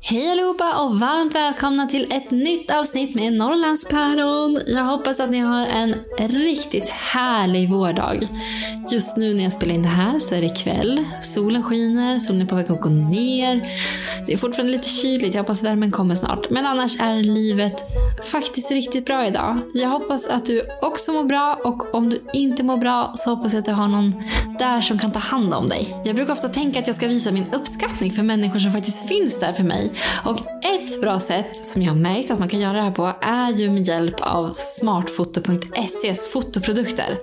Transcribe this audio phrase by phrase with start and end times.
[0.00, 4.60] Hej allihopa och varmt välkomna till ett nytt avsnitt med Norrlandspäron.
[4.66, 8.28] Jag hoppas att ni har en riktigt härlig vårdag.
[8.90, 11.04] Just nu när jag spelar in det här så är det kväll.
[11.22, 13.62] Solen skiner, solen är på väg att gå ner.
[14.26, 16.50] Det är fortfarande lite kyligt, jag hoppas värmen kommer snart.
[16.50, 17.82] Men annars är livet
[18.24, 19.60] faktiskt riktigt bra idag.
[19.74, 23.52] Jag hoppas att du också mår bra och om du inte mår bra så hoppas
[23.52, 24.22] jag att du har någon
[24.58, 25.96] där som kan ta hand om dig.
[26.04, 29.40] Jag brukar ofta tänka att jag ska visa min uppskattning för människor som faktiskt finns
[29.40, 29.87] där för mig.
[30.24, 33.12] Och ett bra sätt som jag har märkt att man kan göra det här på
[33.20, 37.18] är ju med hjälp av smartfoto.ses fotoprodukter.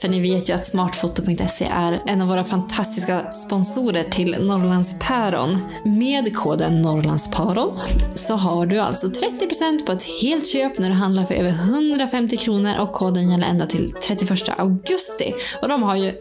[0.00, 5.58] För ni vet ju att smartfoto.se är en av våra fantastiska sponsorer till Norrlandspäron.
[5.84, 7.78] Med koden Norrlandspäron
[8.14, 12.36] så har du alltså 30% på ett helt köp när du handlar för över 150
[12.36, 15.34] kronor och koden gäller ända till 31 augusti.
[15.62, 16.12] Och de har ju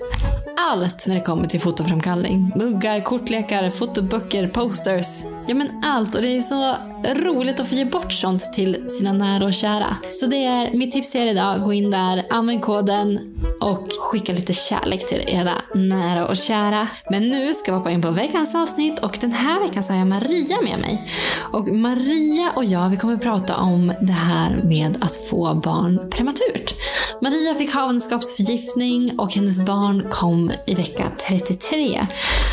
[0.57, 2.51] allt när det kommer till fotoframkallning.
[2.55, 5.23] Muggar, kortlekar, fotoböcker, posters.
[5.47, 6.75] Ja men allt och det är så
[7.13, 9.97] roligt att få ge bort sånt till sina nära och kära.
[10.09, 11.63] Så det är mitt tips till er idag.
[11.63, 13.19] Gå in där, använd koden
[13.61, 16.87] och skicka lite kärlek till era nära och kära.
[17.09, 19.99] Men nu ska vi hoppa in på veckans avsnitt och den här veckan så har
[19.99, 21.11] jag Maria med mig.
[21.53, 26.73] Och Maria och jag vi kommer prata om det här med att få barn prematurt.
[27.21, 32.07] Maria fick havandeskapsförgiftning och hennes barn kom i vecka 33.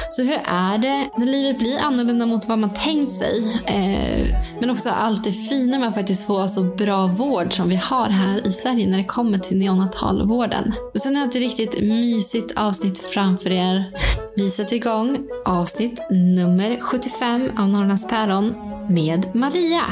[0.09, 3.63] Så hur är det när livet blir annorlunda mot vad man tänkt sig?
[3.67, 4.27] Eh,
[4.61, 8.07] men också allt det fina med att faktiskt få så bra vård som vi har
[8.07, 10.73] här i Sverige när det kommer till neonatalvården.
[11.03, 13.85] Sen har jag ett riktigt mysigt avsnitt framför er.
[14.37, 19.85] Vi sätter igång avsnitt nummer 75 av Norrlands päron med Maria.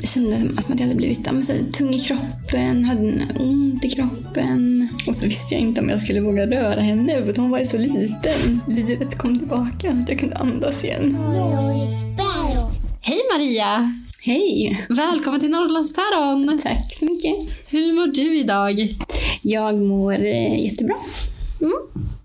[0.00, 4.88] Det kändes som att jag hade blivit här, tung i kroppen, hade ont i kroppen.
[5.06, 7.66] Och så visste jag inte om jag skulle våga röra henne för hon var ju
[7.66, 8.60] så liten.
[8.68, 11.16] Livet kom tillbaka, att jag kunde andas igen.
[13.00, 14.02] Hej Maria!
[14.24, 14.86] Hej!
[14.88, 16.58] Välkommen till Norrlandspäron!
[16.62, 17.34] Tack så mycket.
[17.66, 18.96] Hur mår du idag?
[19.42, 20.96] Jag mår eh, jättebra.
[21.60, 21.72] Mm.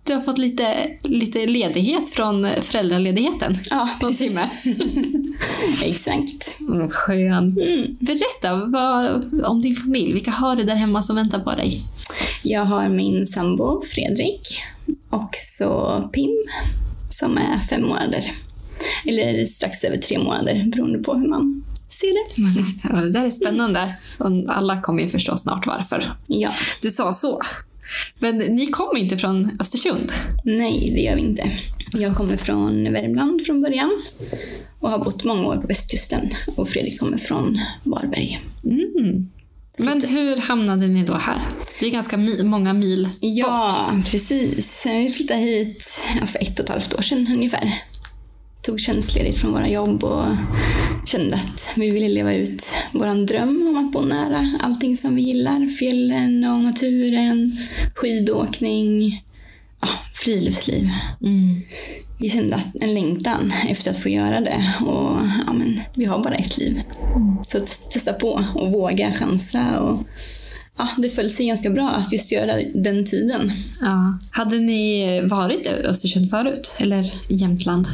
[0.07, 3.57] Du har fått lite, lite ledighet från föräldraledigheten.
[3.69, 4.49] Ja, Någon timme.
[5.83, 6.59] Exakt.
[6.59, 7.57] Mm, skönt.
[7.57, 7.97] Mm.
[7.99, 10.13] Berätta vad, om din familj.
[10.13, 11.81] Vilka har du där hemma som väntar på dig?
[12.43, 14.59] Jag har min sambo Fredrik
[15.09, 16.31] och så Pim
[17.09, 18.25] som är fem månader.
[19.05, 22.89] Eller strax över tre månader beroende på hur man ser det.
[22.89, 23.95] Ja, det där är spännande.
[24.17, 26.11] Och alla kommer ju förstå snart varför.
[26.27, 26.51] Ja.
[26.81, 27.41] Du sa så.
[28.19, 30.11] Men ni kom inte från Östersund?
[30.43, 31.43] Nej, det gör vi inte.
[31.93, 34.01] Jag kommer från Värmland från början
[34.79, 36.29] och har bott många år på västkusten.
[36.55, 38.41] Och Fredrik kommer från Varberg.
[38.63, 39.29] Mm.
[39.79, 41.37] Men hur hamnade ni då här?
[41.79, 44.11] Det är ganska mi många mil Ja, bort.
[44.11, 44.85] precis.
[44.85, 45.83] Vi flyttade hit
[46.25, 47.73] för ett och ett halvt år sedan ungefär.
[48.67, 50.25] Tog tjänstledigt från våra jobb och
[51.05, 55.21] kände att vi ville leva ut vår dröm om att bo nära allting som vi
[55.21, 55.67] gillar.
[55.79, 57.57] Fjällen och naturen,
[57.95, 59.23] skidåkning,
[59.81, 60.89] ja, friluftsliv.
[61.21, 61.61] Mm.
[62.19, 64.73] Vi kände att en längtan efter att få göra det.
[64.81, 66.81] Och ja, men, vi har bara ett liv.
[67.47, 69.79] Så att testa på och våga chansa.
[69.79, 70.03] Och,
[70.77, 73.51] ja, det föll sig ganska bra att just göra den tiden.
[73.81, 74.19] Ja.
[74.31, 76.75] Hade ni varit i Östersund förut?
[76.79, 77.87] Eller i Jämtland?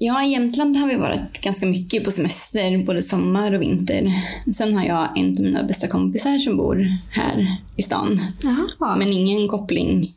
[0.00, 4.12] Ja, i Jämtland har vi varit ganska mycket på semester, både sommar och vinter.
[4.54, 8.20] Sen har jag en av mina bästa kompisar som bor här i stan.
[8.42, 8.96] Jaha.
[8.96, 10.14] Men ingen koppling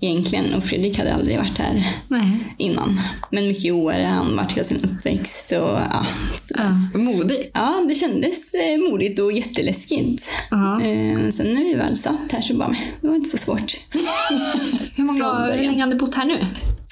[0.00, 0.54] egentligen.
[0.54, 2.54] Och Fredrik hade aldrig varit här Nej.
[2.58, 3.00] innan.
[3.30, 5.52] Men mycket i Åre, han varit hela sin uppväxt.
[5.52, 6.06] Och, ja.
[6.48, 6.98] Ja.
[6.98, 7.50] Modigt.
[7.54, 10.30] ja, det kändes eh, modigt och jätteläskigt.
[10.50, 10.82] Ja.
[10.82, 13.76] Eh, sen när vi väl satt här så bara, det var inte så svårt.
[14.96, 16.46] Hur, många, hur länge har ni bott här nu?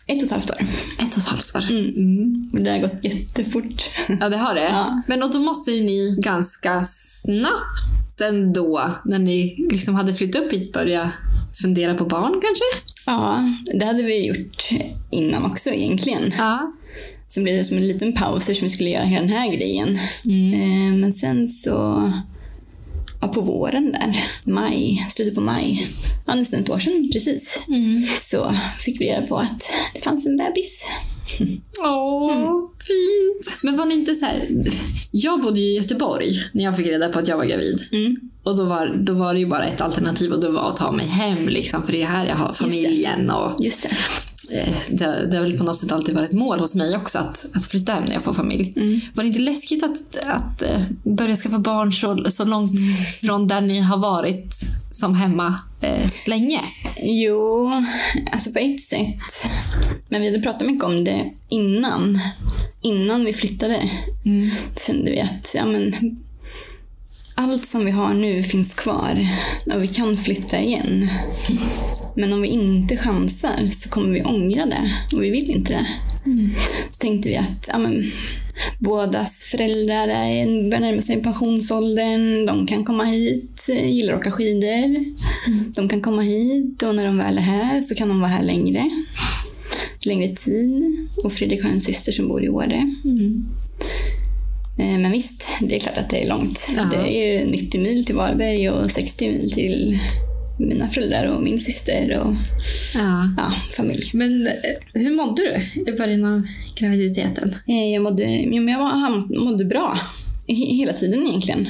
[0.08, 0.56] Ett och ett halvt år.
[0.98, 1.70] Ett och ett halvt år.
[1.70, 2.50] Mm.
[2.64, 3.90] Det har gått jättefort.
[4.20, 4.64] Ja, det har det.
[4.68, 5.02] Ja.
[5.06, 10.72] Men då måste ju ni ganska snabbt ändå, när ni liksom hade flyttat upp hit,
[10.72, 11.12] börja
[11.62, 12.92] fundera på barn kanske?
[13.06, 14.68] Ja, det hade vi gjort
[15.10, 16.34] innan också egentligen.
[16.38, 16.72] Ja.
[17.28, 19.98] Sen blev det som en liten paus som vi skulle göra hela den här grejen.
[20.24, 22.12] Eh, Men sen så,
[23.20, 25.88] ja, på våren där, maj, slutet på maj,
[26.26, 27.60] ja, nästan ett år sedan precis,
[28.30, 29.62] så fick vi reda på att
[29.94, 30.86] det fanns en bebis.
[31.84, 33.58] Åh, fint.
[33.62, 34.46] Men var ni inte så här...
[35.10, 37.86] Jag bodde ju i Göteborg när jag fick reda på att jag var gravid.
[37.92, 38.16] Mm.
[38.42, 40.92] Och då var, då var det ju bara ett alternativ och det var att ta
[40.92, 43.30] mig hem liksom, för det är här jag har familjen.
[43.30, 43.88] Och, Just det.
[44.52, 47.18] Eh, det, det har väl på något sätt alltid varit ett mål hos mig också
[47.18, 48.72] att, att flytta hem när jag får familj.
[49.14, 52.80] Var det inte läskigt att, att eh, börja skaffa barn så, så långt
[53.20, 54.54] från där ni har varit
[54.90, 56.60] som hemma eh, länge?
[57.02, 57.72] Jo,
[58.32, 59.48] alltså på ett sätt.
[60.08, 62.18] Men vi hade pratat mycket om det innan.
[62.82, 63.90] Innan vi flyttade.
[64.86, 65.92] kände vi att ja, men,
[67.36, 69.26] allt som vi har nu finns kvar
[69.74, 71.08] och vi kan flytta igen.
[72.16, 75.86] Men om vi inte chansar så kommer vi ångra det och vi vill inte det.
[76.90, 78.02] Så tänkte vi att ja, men,
[78.78, 85.04] bådas föräldrar är, börjar närma sig pensionsåldern, de kan komma hit, gillar att åka skidor.
[85.74, 88.42] De kan komma hit och när de väl är här så kan de vara här
[88.42, 88.90] längre.
[90.04, 91.08] Längre tid.
[91.16, 92.76] Och Fredrik har en syster som bor i Åre.
[93.04, 93.56] Eh,
[94.76, 96.68] Men visst, det är klart att det är långt.
[96.76, 96.84] Ja.
[96.84, 99.98] Det är ju 90 mil till Varberg och 60 mil till
[100.60, 102.34] mina föräldrar och min syster och
[102.94, 103.34] Ja.
[103.36, 104.10] ja, familj.
[104.12, 104.52] Men eh,
[104.94, 106.42] hur mådde du i början av
[106.78, 107.54] graviditeten?
[107.68, 109.98] Eh, Jag mådde, jag mådde bra
[110.48, 111.66] he- hela tiden egentligen.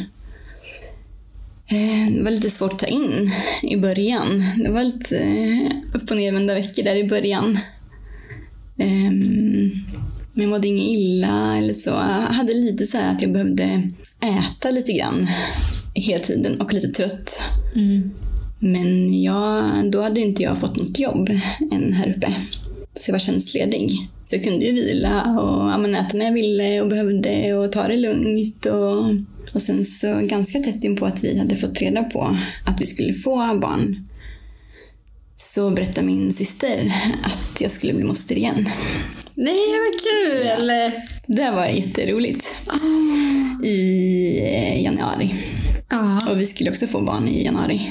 [1.71, 3.31] Eh, Det var lite svårt att ta in
[3.63, 4.45] i början.
[4.65, 7.59] Det var lite eh, upp och nervända veckor där i början.
[10.37, 11.91] Men jag mådde inget illa eller så.
[11.91, 13.83] Jag hade lite så att jag behövde
[14.21, 15.27] äta lite grann
[15.95, 17.41] hela tiden och lite trött.
[18.59, 21.31] Men jag, då hade inte jag fått något jobb
[21.73, 22.35] än här uppe.
[22.95, 23.91] Så jag var tjänstledig.
[24.27, 27.73] Så jag kunde ju vila och ja, men äta när jag ville och behövde och
[27.73, 28.67] ta det lugnt.
[28.67, 29.05] Och,
[29.55, 32.37] och sen så ganska tätt in på att vi hade fått reda på
[32.67, 34.07] att vi skulle få barn
[35.37, 36.93] så berättade min syster
[37.23, 38.67] att jag skulle bli moster igen.
[39.39, 40.67] Nej, vad kul!
[41.27, 42.59] Det var jätteroligt.
[43.65, 45.35] I eh, januari.
[45.91, 46.31] Ja.
[46.31, 47.91] Och vi skulle också få barn i januari.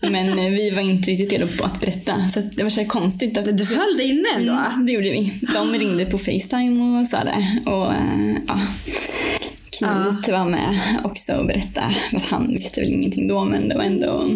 [0.00, 2.28] Men eh, vi var inte riktigt redo på att berätta.
[2.34, 3.38] Så det var så konstigt.
[3.38, 4.52] Att, Du höll det inne ändå?
[4.52, 5.40] Mm, det gjorde vi.
[5.54, 7.70] De ringde på Facetime och sa det.
[7.70, 8.60] Och eh, ja,
[9.78, 11.94] Knut var med också och berättade.
[12.10, 14.30] Fast han visste väl ingenting då, men det var ändå...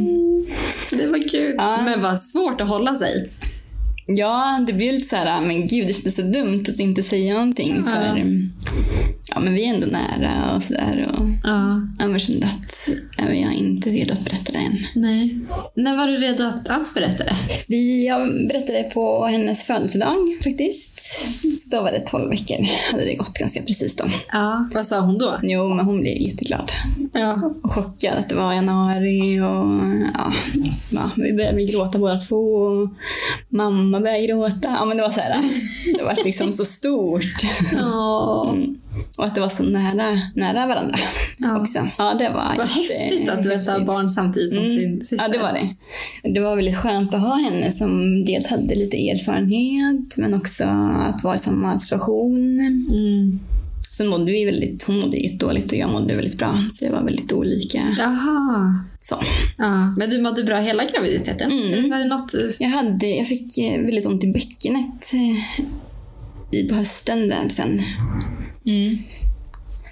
[0.90, 1.55] Det var kul.
[1.58, 1.82] Ja.
[1.85, 3.31] Men vad svårt att hålla sig.
[4.16, 7.34] Ja, det blev lite så här, men gud det kändes så dumt att inte säga
[7.34, 7.84] någonting.
[7.84, 8.25] För
[9.34, 11.08] ja, men vi är ändå nära och sådär.
[11.12, 11.82] Och Ja.
[11.99, 12.88] ja, men kände att
[13.19, 14.78] jag är inte redo att berätta det än.
[15.02, 15.38] Nej.
[15.75, 17.37] När var du redo att, att berätta det?
[17.69, 21.00] Vi, jag berättade på hennes födelsedag faktiskt.
[21.62, 22.66] Så då var det 12 veckor.
[22.93, 24.04] Hade det gått ganska precis då.
[24.32, 24.69] Ja.
[24.75, 25.38] Vad sa hon då?
[25.43, 26.72] Jo, men hon blev jätteglad.
[27.12, 27.52] Ja.
[27.62, 29.66] Och chockad att det var januari och
[30.14, 30.32] ja,
[30.93, 32.37] ja, vi började gråta båda två.
[32.37, 32.88] Och
[33.49, 34.68] mamma började gråta.
[34.78, 35.42] Ja, men det var så här.
[35.98, 37.24] Det var liksom så stort.
[37.72, 38.50] Ja.
[38.54, 38.75] Mm.
[39.16, 40.99] Och att det var så nära, nära varandra
[41.38, 41.61] Ja.
[41.61, 41.78] också.
[41.99, 43.87] Ja, det var Vad häftigt att du häftigt.
[43.87, 44.99] barn samtidigt som sin Mm.
[45.00, 45.16] syster.
[45.16, 45.68] Ja, det var det.
[46.34, 50.64] Det var väldigt skönt att ha henne som dels hade lite erfarenhet men också
[50.99, 52.61] att vara i samma situation.
[52.90, 53.40] Mm.
[53.99, 56.64] Sen mådde vi väldigt, hon mådde jättedåligt och jag mådde väldigt bra.
[56.73, 57.97] Så det var väldigt olika.
[57.99, 58.85] Jaha.
[59.00, 59.17] Så.
[59.57, 59.95] Ja.
[59.97, 61.52] Men du mådde bra hela graviditeten?
[61.52, 61.90] Mm.
[61.90, 62.35] Var det något...
[62.61, 67.81] Jag, hade, jag fick eh, väldigt ont i bäckenet eh, i, på hösten där sen.
[68.67, 68.99] Mm.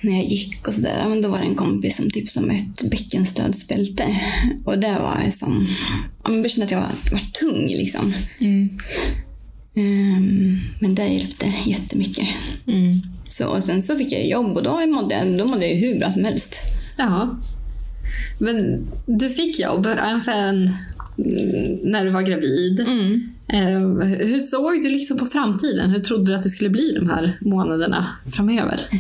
[0.02, 2.90] När jag gick och sådär, men då var det en kompis som tipsade om ett
[2.90, 4.16] bäckenstödsbälte.
[4.64, 5.68] Och det var som,
[6.24, 8.12] jag kände att jag var, var tung liksom.
[8.40, 8.78] Mm.
[9.76, 12.28] Ehm, men det hjälpte jättemycket.
[12.66, 13.00] Mm.
[13.36, 15.98] Så, och sen så fick jag jobb och då mådde jag, då mådde jag hur
[15.98, 16.54] bra som helst.
[16.96, 17.38] Ja.
[18.40, 20.70] Men du fick jobb även
[21.82, 22.80] när du var gravid.
[22.80, 23.32] Mm.
[23.48, 23.80] Eh,
[24.26, 25.90] hur såg du liksom på framtiden?
[25.90, 28.80] Hur trodde du att det skulle bli de här månaderna framöver?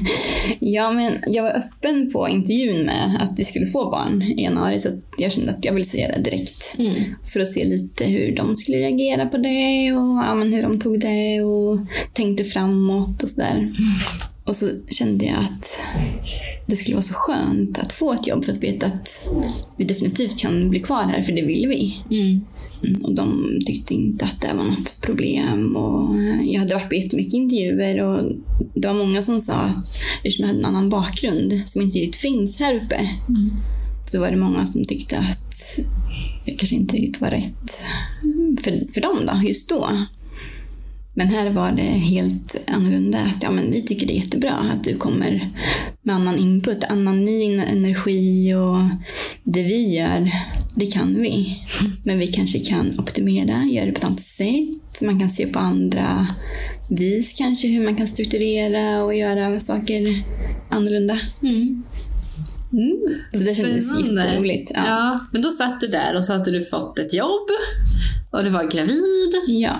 [0.60, 4.80] Ja, men jag var öppen på intervjun med att vi skulle få barn i januari
[4.80, 4.88] så
[5.18, 6.74] jag kände att jag ville säga det direkt.
[6.78, 6.94] Mm.
[7.32, 11.00] För att se lite hur de skulle reagera på det och ja, hur de tog
[11.00, 11.78] det och
[12.12, 13.68] tänkte framåt och sådär.
[14.46, 15.80] Och så kände jag att
[16.66, 19.28] det skulle vara så skönt att få ett jobb för att veta att
[19.76, 22.00] vi definitivt kan bli kvar här, för det vill vi.
[22.10, 22.40] Mm.
[23.02, 25.76] Och de tyckte inte att det var något problem.
[25.76, 28.32] Och jag hade varit på jättemycket intervjuer och
[28.74, 32.20] det var många som sa att eftersom jag hade en annan bakgrund som inte riktigt
[32.20, 32.96] finns här uppe
[33.28, 33.50] Mm.
[34.06, 35.78] så var det många som tyckte att
[36.44, 37.82] jag kanske inte riktigt var rätt
[38.62, 39.90] för, för dem då, just då.
[41.18, 43.18] Men här var det helt annorlunda.
[43.18, 45.50] Att, ja, men vi tycker det är jättebra att du kommer
[46.02, 49.08] med annan input, annan ny energi och
[49.44, 50.30] det vi gör,
[50.74, 51.62] det kan vi.
[52.04, 55.02] Men vi kanske kan optimera, göra det på ett annat sätt.
[55.02, 56.26] Man kan se på andra
[56.90, 60.22] vis kanske hur man kan strukturera och göra saker
[60.68, 61.18] annorlunda.
[61.42, 61.82] Mm.
[62.72, 62.98] Mm.
[63.32, 64.22] Så det kändes Spännande.
[64.24, 64.70] jätteroligt.
[64.74, 64.86] Ja.
[64.86, 65.20] Ja.
[65.32, 67.48] men då satt du där och så hade du fått ett jobb
[68.30, 69.72] och du var gravid Ja.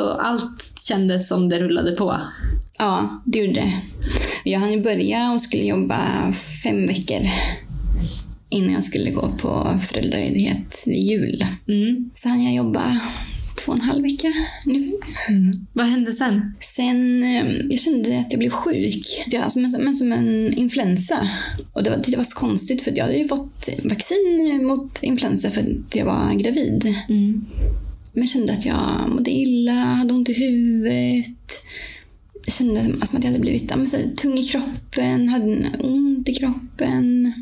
[0.00, 2.20] och allt kändes som det rullade på.
[2.78, 3.72] Ja, det gjorde det.
[4.44, 6.32] Jag hann börja och skulle jobba
[6.62, 7.20] fem veckor
[8.50, 11.44] innan jag skulle gå på föräldraledighet vid jul.
[11.68, 12.10] Mm.
[12.14, 13.00] Så hann jag jobba
[13.64, 14.32] två och en halv vecka
[14.66, 14.98] ungefär.
[15.72, 16.54] Vad hände sen?
[16.76, 19.24] Sen, eh, jag kände att jag blev sjuk.
[19.26, 21.28] Ja, som, en, som en influensa.
[21.72, 25.50] Och det var, det var så konstigt för jag hade ju fått vaccin mot influensa
[25.50, 26.94] för att jag var gravid.
[27.08, 27.46] Mm.
[28.12, 31.64] Men jag kände att jag mådde illa, hade ont i huvudet.
[32.44, 36.34] Jag kände som att jag hade blivit så här, tung i kroppen, hade ont i
[36.34, 37.32] kroppen.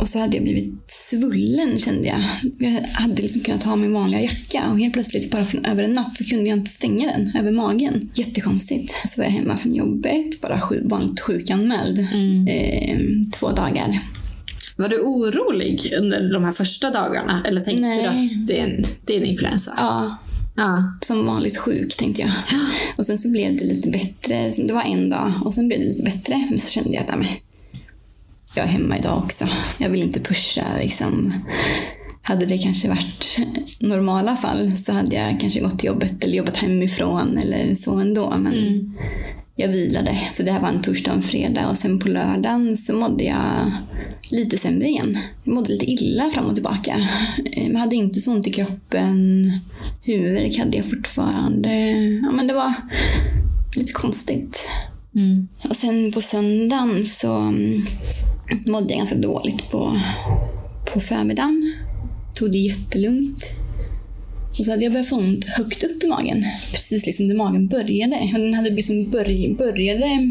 [0.00, 2.20] Och så hade jag blivit svullen kände jag.
[2.58, 5.94] Jag hade liksom kunnat ha min vanliga jacka och helt plötsligt bara från över en
[5.94, 8.10] natt så kunde jag inte stänga den över magen.
[8.14, 8.94] Jättekonstigt.
[9.08, 11.98] Så var jag hemma från jobbet, bara sjuk, vanligt sjukanmäld.
[12.48, 12.98] Eh,
[13.38, 13.98] två dagar.
[14.76, 17.42] Var du orolig under de här första dagarna?
[17.48, 18.02] Eller tänkte Nej.
[18.02, 19.74] du att det är en, det är en influensa?
[19.76, 20.18] Ja,
[20.56, 20.92] Ja.
[21.00, 22.30] som vanligt sjuk tänkte jag.
[22.96, 24.52] Och sen så blev det lite bättre.
[24.66, 26.46] Det var en dag och sen blev det lite bättre.
[26.50, 27.42] Men så kände jag att nej,
[28.56, 29.44] jag är hemma idag också.
[29.78, 31.32] Jag vill inte pusha liksom.
[32.22, 33.38] Hade det kanske varit
[33.80, 38.34] normala fall så hade jag kanske gått till jobbet eller jobbat hemifrån eller så ändå.
[38.38, 38.94] Men
[39.56, 40.18] jag vilade.
[40.32, 43.24] Så det här var en torsdag och en fredag och sen på lördagen så mådde
[43.24, 43.72] jag
[44.30, 45.18] lite sämre igen.
[45.44, 46.96] Jag mådde lite illa fram och tillbaka.
[47.44, 49.50] Jag hade inte så ont i kroppen.
[50.04, 51.90] Huvudvärk hade jag fortfarande.
[52.22, 52.74] Ja, men det var
[53.76, 54.68] lite konstigt.
[55.14, 55.48] Mm.
[55.68, 57.86] Och sen på söndagen så mm,
[58.66, 60.00] mådde jag ganska dåligt på,
[60.92, 61.74] på förmiddagen.
[62.34, 63.50] Tog det jättelugnt.
[64.58, 66.44] Och så hade jag börjat få ont högt upp i magen.
[66.72, 68.16] Precis liksom där magen började.
[68.34, 70.30] Och den hade liksom börj, började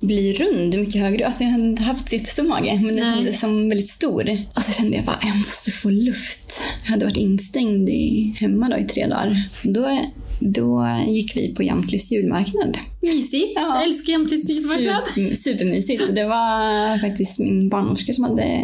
[0.00, 1.26] bli rund mycket högre.
[1.26, 4.38] Alltså jag hade inte haft jättestor mage, men den kändes som väldigt stor.
[4.56, 6.60] Och så kände jag bara, jag måste få luft.
[6.84, 9.48] Jag hade varit instängd i, hemma då i tre dagar.
[9.56, 12.78] Så då, då gick vi på Jamtlis julmarknad.
[13.02, 13.52] Mysigt.
[13.54, 13.74] Ja.
[13.74, 15.08] Jag älskar Jämtlids julmarknad.
[15.08, 16.08] Super, supermysigt.
[16.08, 18.60] Och det var faktiskt min barnmorska som hade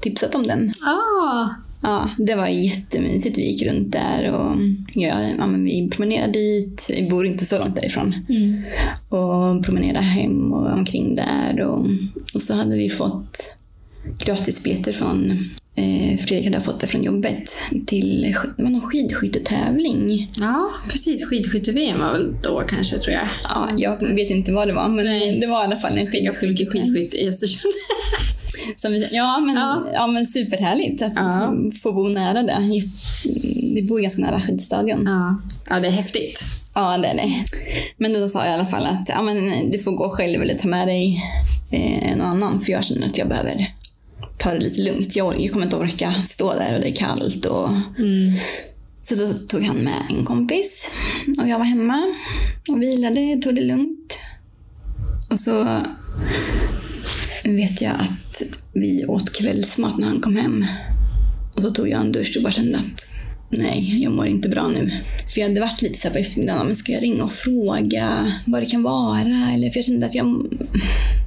[0.00, 0.72] tipsat om den.
[0.86, 1.48] Ah.
[1.82, 3.38] Ja, det var jättemysigt.
[3.38, 4.56] Vi gick runt där och
[4.94, 6.90] ja, ja, men vi promenerade dit.
[6.90, 8.14] Vi bor inte så långt därifrån.
[8.28, 8.62] Mm.
[9.08, 11.60] Och promenerade hem och omkring där.
[11.60, 11.86] Och,
[12.34, 13.56] och så hade vi fått
[14.18, 15.38] gratisbiljetter från
[16.26, 17.50] Fredrik hade fått det från jobbet
[17.86, 20.30] till det var någon skidskyttetävling.
[20.40, 21.24] Ja, precis.
[21.26, 23.28] Skidskytte-VM var väl då kanske, tror jag.
[23.44, 25.38] Ja, jag vet inte vad det var, men Nej.
[25.40, 26.66] det var i alla fall en skidskyttetävling.
[26.94, 27.72] skidskytte i Östersund.
[28.88, 29.86] Vi, ja, men, Ja.
[29.94, 30.06] ja.
[30.06, 31.54] men superhärligt att Ja.
[31.82, 32.58] få bo nära det.
[33.74, 35.02] Vi bor ganska nära skidstadion.
[35.06, 35.40] ja.
[35.70, 36.42] ja, det är häftigt.
[36.74, 37.32] Ja, det är det.
[37.96, 40.54] Men då sa jag i alla fall att ja, men, du får gå själv eller
[40.54, 41.22] ta med dig
[41.70, 43.66] eh, någon annan för jag känner att jag behöver
[44.38, 45.16] ta det lite lugnt.
[45.16, 47.44] Jag, kommer inte orka stå där och det är kallt.
[47.44, 47.68] Och...
[49.02, 50.90] Så då tog han med en kompis
[51.38, 52.14] och jag var hemma
[52.68, 54.18] och vilade, tog det lugnt.
[55.30, 55.80] Och så
[57.44, 58.42] vet jag att
[58.72, 60.64] vi åt kvällsmat när han kom hem.
[61.56, 63.04] Och så tog jag en dusch och bara kände att
[63.50, 64.90] nej, jag mår inte bra nu.
[65.28, 68.32] För jag hade varit lite så här på eftermiddagen, men ska jag ringa och fråga
[68.46, 69.52] vad det kan vara?
[69.54, 70.46] Eller, för jag kände att jag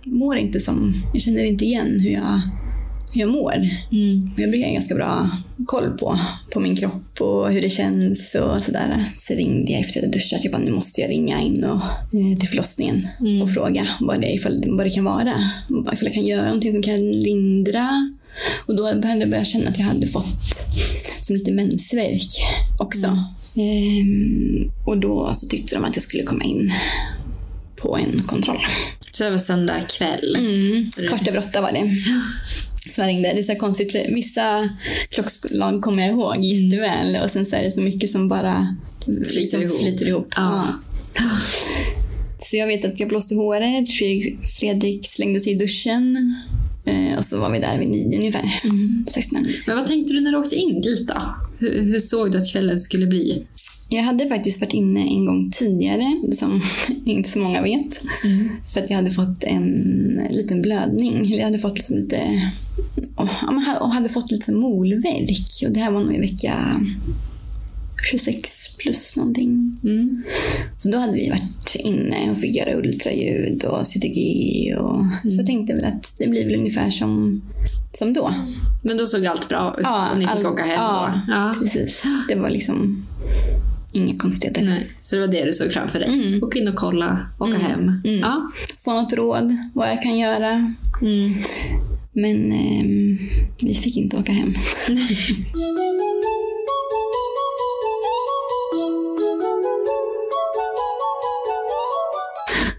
[0.03, 2.41] mår inte som, jag känner inte igen hur jag,
[3.13, 3.53] hur jag mår.
[4.37, 5.29] Jag brukar ha ganska bra
[5.65, 6.19] koll på,
[6.53, 9.05] på min kropp och hur det känns och sådär.
[9.17, 10.43] Så ringde jag efter att jag duschat.
[10.43, 11.81] Jag bara, nu måste jag ringa in och,
[12.19, 13.07] eh, till förlossningen
[13.43, 15.33] och fråga vad det, ifall, vad det kan vara.
[15.93, 18.11] Ifall jag kan göra någonting som kan lindra.
[18.65, 20.25] Och då började jag börja känna att jag hade fått
[21.21, 22.29] som lite mensvärk
[22.79, 23.07] också.
[23.55, 26.71] Ehm, och då så tyckte de att jag skulle komma in
[27.81, 28.61] på en kontroll.
[29.11, 30.35] Så det var söndag kväll.
[30.35, 31.89] Mm, kvart över åtta var det.
[32.89, 33.33] Så jag ringde.
[33.33, 34.69] Det är så konstigt, vissa
[35.09, 39.35] klockslag kommer jag ihåg jätteväl och sen så är det så mycket som bara Flyter
[39.35, 39.79] liksom ihop.
[39.79, 40.33] Flyter ihop.
[40.35, 40.67] Ja.
[42.39, 46.35] Så jag vet att jag blåste håret, Fredrik, Fredrik slängde sig i duschen.
[46.85, 48.61] Eh, och så var vi där vid nio ungefär.
[48.63, 49.05] Mm.
[49.67, 51.35] Men vad tänkte du när du åkte in dit då?
[51.59, 53.45] Hur, hur såg du att kvällen skulle bli?
[53.89, 56.61] Jag hade faktiskt varit inne en gång tidigare, som
[57.05, 58.01] inte så många vet.
[58.23, 58.49] Mm.
[58.65, 61.17] Så att jag hade fått en liten blödning.
[61.17, 62.51] Eller jag hade fått liksom lite...
[63.79, 65.63] Och hade fått lite molvärk.
[65.65, 66.75] Och det här var nog i vecka
[68.03, 69.79] 26 plus någonting.
[69.83, 70.23] Mm.
[70.77, 74.75] Så då hade vi varit inne och fick göra ultraljud och CTG.
[74.79, 75.29] Och, mm.
[75.29, 77.41] Så jag tänkte väl att det blir väl ungefär som,
[77.93, 78.33] som då.
[78.83, 81.33] Men då såg allt bra ut ja, och ni fick all, åka hem ja, då?
[81.33, 82.03] Ja, precis.
[82.27, 83.05] Det var liksom
[83.91, 84.63] inga konstigheter.
[84.63, 86.07] Nej, så det var det du såg framför dig?
[86.07, 86.43] Mm.
[86.43, 87.61] Åka in och kolla, åka mm.
[87.61, 88.01] hem?
[88.03, 88.19] Mm.
[88.19, 88.51] Ja.
[88.77, 90.73] Få något råd, vad jag kan göra.
[92.13, 92.85] Men eh,
[93.63, 94.53] vi fick inte åka hem.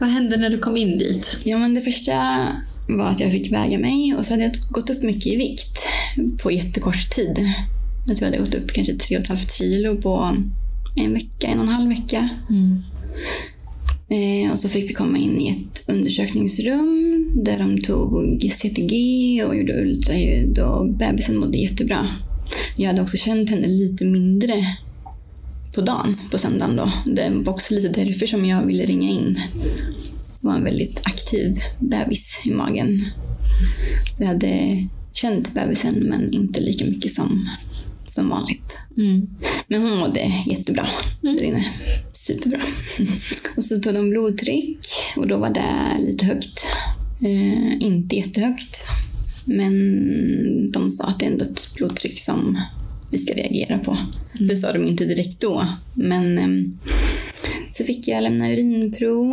[0.00, 1.36] Vad hände när du kom in dit?
[1.44, 2.46] Ja, men det första
[2.88, 5.78] var att jag fick väga mig och så hade jag gått upp mycket i vikt
[6.42, 7.52] på jättekort tid.
[8.06, 10.36] Jag tror jag hade gått upp kanske 3,5 kilo på
[10.96, 12.28] en vecka, en och en halv vecka.
[12.50, 12.82] Mm.
[14.12, 19.56] Eh, och så fick vi komma in i ett undersökningsrum där de tog CTG och
[19.56, 22.08] gjorde ultraljud och bebisen mådde jättebra.
[22.76, 24.66] Jag hade också känt henne lite mindre
[25.74, 26.92] på dagen, på söndagen då.
[27.06, 29.38] Det var också lite därför som jag ville ringa in.
[30.40, 33.00] Det var en väldigt aktiv bebis i magen.
[34.16, 37.48] Så jag hade känt bebisen men inte lika mycket som,
[38.06, 38.78] som vanligt.
[38.96, 39.28] Mm.
[39.66, 40.86] Men hon mådde jättebra
[41.22, 41.36] mm.
[41.36, 41.64] där inne.
[42.22, 42.60] Superbra.
[43.56, 44.78] och så tog de blodtryck
[45.16, 46.66] och då var det lite högt.
[47.20, 48.76] Eh, inte jättehögt.
[49.44, 49.72] Men
[50.70, 52.60] de sa att det är ändå ett blodtryck som
[53.10, 53.90] vi ska reagera på.
[53.90, 54.48] Mm.
[54.48, 55.66] Det sa de inte direkt då.
[55.94, 56.78] Men um,
[57.70, 59.32] så fick jag lämna urinprov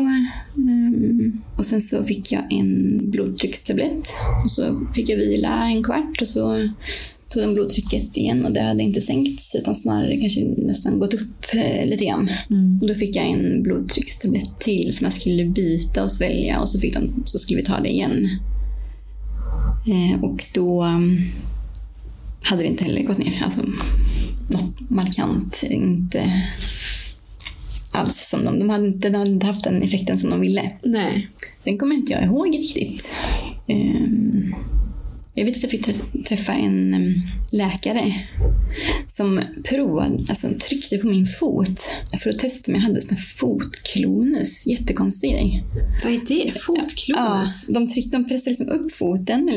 [0.55, 4.08] um, och sen så fick jag en blodtryckstablett
[4.43, 6.69] och så fick jag vila en kvart och så
[7.29, 11.45] tog de blodtrycket igen och det hade inte sänkts utan snarare kanske nästan gått upp
[11.53, 12.29] eh, lite grann.
[12.50, 12.79] Mm.
[12.81, 16.79] Och då fick jag en blodtryckstablett till som jag skulle bita och svälja och så,
[16.79, 18.29] fick de, så skulle vi ta det igen.
[19.88, 21.17] Eh, och då um,
[22.41, 23.41] hade det inte heller gått ner.
[23.43, 23.62] Alltså,
[24.49, 25.63] något markant.
[25.69, 26.23] Inte
[27.91, 28.60] alls som de...
[28.60, 28.69] De
[29.13, 30.71] hade inte haft den effekten som de ville.
[30.84, 31.30] Nej.
[31.63, 33.15] Sen kommer inte jag ihåg riktigt.
[33.67, 34.53] Um,
[35.33, 35.85] jag vet att jag fick
[36.25, 37.13] träffa en
[37.51, 38.13] läkare
[39.07, 41.89] som provade, alltså tryckte på min fot
[42.23, 44.67] för att testa om jag hade sån fotklonus.
[44.67, 45.63] Jättekonstig grej.
[46.03, 46.59] Vad är det?
[46.59, 47.65] Fotklonus?
[47.67, 49.49] Ja, de, tryckte, de pressar liksom upp foten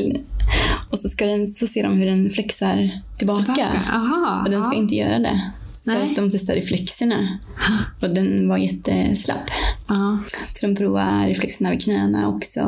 [0.89, 3.43] och så, ska den, så ser de hur den flexar tillbaka.
[3.43, 3.81] tillbaka.
[3.93, 4.81] Aha, och den ska aha.
[4.81, 5.41] inte göra det.
[5.83, 5.95] Nej.
[5.95, 7.39] Så att de testade reflexerna
[8.01, 9.49] och den var jätteslapp.
[9.87, 10.19] Ja.
[10.53, 12.61] Så de provade reflexerna vid knäna också.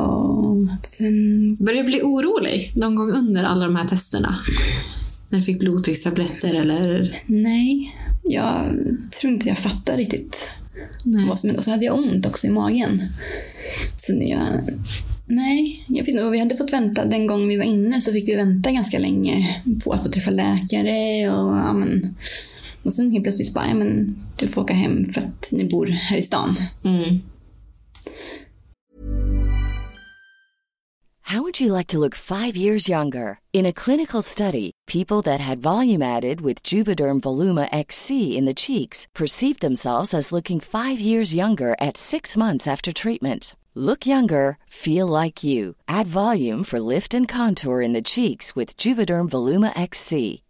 [0.84, 1.56] Sen...
[1.56, 4.39] Började du bli orolig någon gång under alla de här testerna?
[5.30, 7.21] När du fick blodtryckstabletter eller?
[7.25, 8.65] Nej, jag
[9.19, 10.49] tror inte jag fattade riktigt
[11.06, 11.28] Nej.
[11.28, 11.58] vad som hände.
[11.58, 13.01] Och så hade jag ont också i magen.
[13.97, 14.62] Så jag...
[15.28, 16.30] Nej, jag vet inte.
[16.30, 19.62] Vi hade fått vänta, den gången vi var inne så fick vi vänta ganska länge
[19.84, 22.01] på att få träffa läkare och ja, men,
[22.86, 25.86] och sen helt plötsligt bara, ja, men du får åka hem för att ni bor
[25.86, 26.58] här i stan.
[26.86, 27.21] Mm.
[31.21, 33.39] How would you like to look five years younger?
[33.52, 38.54] In a clinical study, people that had volume added with Juvederm Voluma XC in the
[38.54, 43.56] cheeks perceived themselves as looking five years younger at six months after treatment.
[43.74, 45.76] Look younger, feel like you.
[45.88, 50.44] Add volume for lift and contour in the cheeks with Juvederm Voluma XC.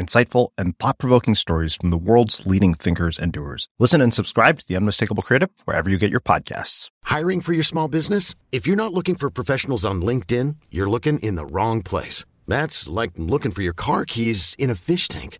[0.00, 3.68] insightful, and thought provoking stories from the world's leading thinkers and doers.
[3.78, 6.88] Listen and subscribe to The Unmistakable Creative wherever you get your podcasts.
[7.04, 8.34] Hiring for your small business?
[8.52, 12.24] If you're not looking for professionals on LinkedIn, you're looking in the wrong place.
[12.46, 15.38] That's like looking for your car keys in a fish tank.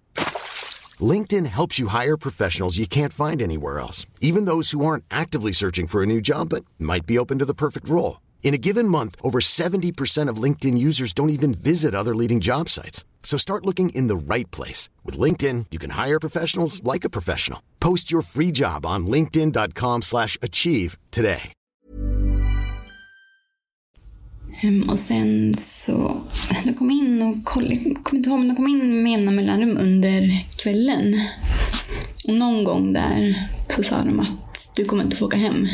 [1.00, 5.52] LinkedIn helps you hire professionals you can't find anywhere else, even those who aren't actively
[5.52, 8.20] searching for a new job but might be open to the perfect role.
[8.42, 12.68] In a given month, over 70% of LinkedIn users don't even visit other leading job
[12.68, 13.04] sites.
[13.22, 14.90] So start looking in the right place.
[15.04, 17.60] With LinkedIn, you can hire professionals like a professional.
[17.78, 21.52] Post your free job on linkedin.com slash achieve today.
[24.62, 26.20] Um, och sen så,
[26.64, 29.76] de kom in och kollade, kommer inte ihåg, men de kom in med jämna mellanrum
[29.76, 31.20] under kvällen.
[32.24, 35.68] Och någon gång där så sa de att du kommer inte få åka hem.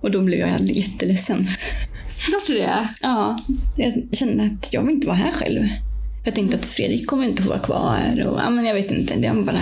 [0.00, 1.46] Och då blev jag jätteledsen.
[2.18, 2.88] Klart det?
[3.00, 3.38] Ja,
[3.76, 5.68] jag kände att jag vill inte vara här själv.
[6.24, 8.26] Jag tänkte att Fredrik kommer inte få vara kvar.
[8.26, 9.60] Och, ja, men jag vet inte, det var bara...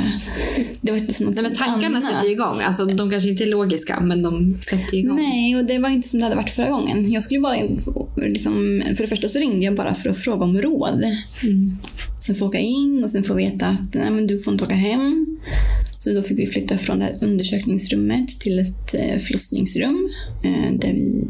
[0.81, 2.03] Det var inte som Nej, men tankarna annat.
[2.05, 2.61] sätter igång.
[2.61, 5.17] Alltså, de kanske inte är logiska, men de sätter igång.
[5.17, 7.13] Nej, och det var inte som det hade varit förra gången.
[7.13, 7.57] Jag skulle bara,
[8.17, 11.05] liksom, för det första så ringde jag bara för att fråga om råd.
[11.43, 11.77] Mm.
[12.21, 14.75] Sen få åka in och sen få veta att nej, men du får inte åka
[14.75, 15.39] hem.
[15.99, 20.11] Så då fick vi flytta från det här undersökningsrummet till ett eh, förlossningsrum
[20.45, 21.25] eh, där vi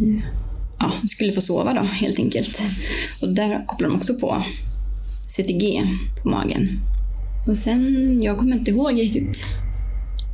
[0.79, 2.63] ja, skulle få sova då, helt enkelt.
[3.23, 4.43] Och där kopplar de också på
[5.37, 5.83] CTG
[6.23, 6.67] på magen.
[7.47, 9.45] Och sen, jag kommer inte ihåg riktigt.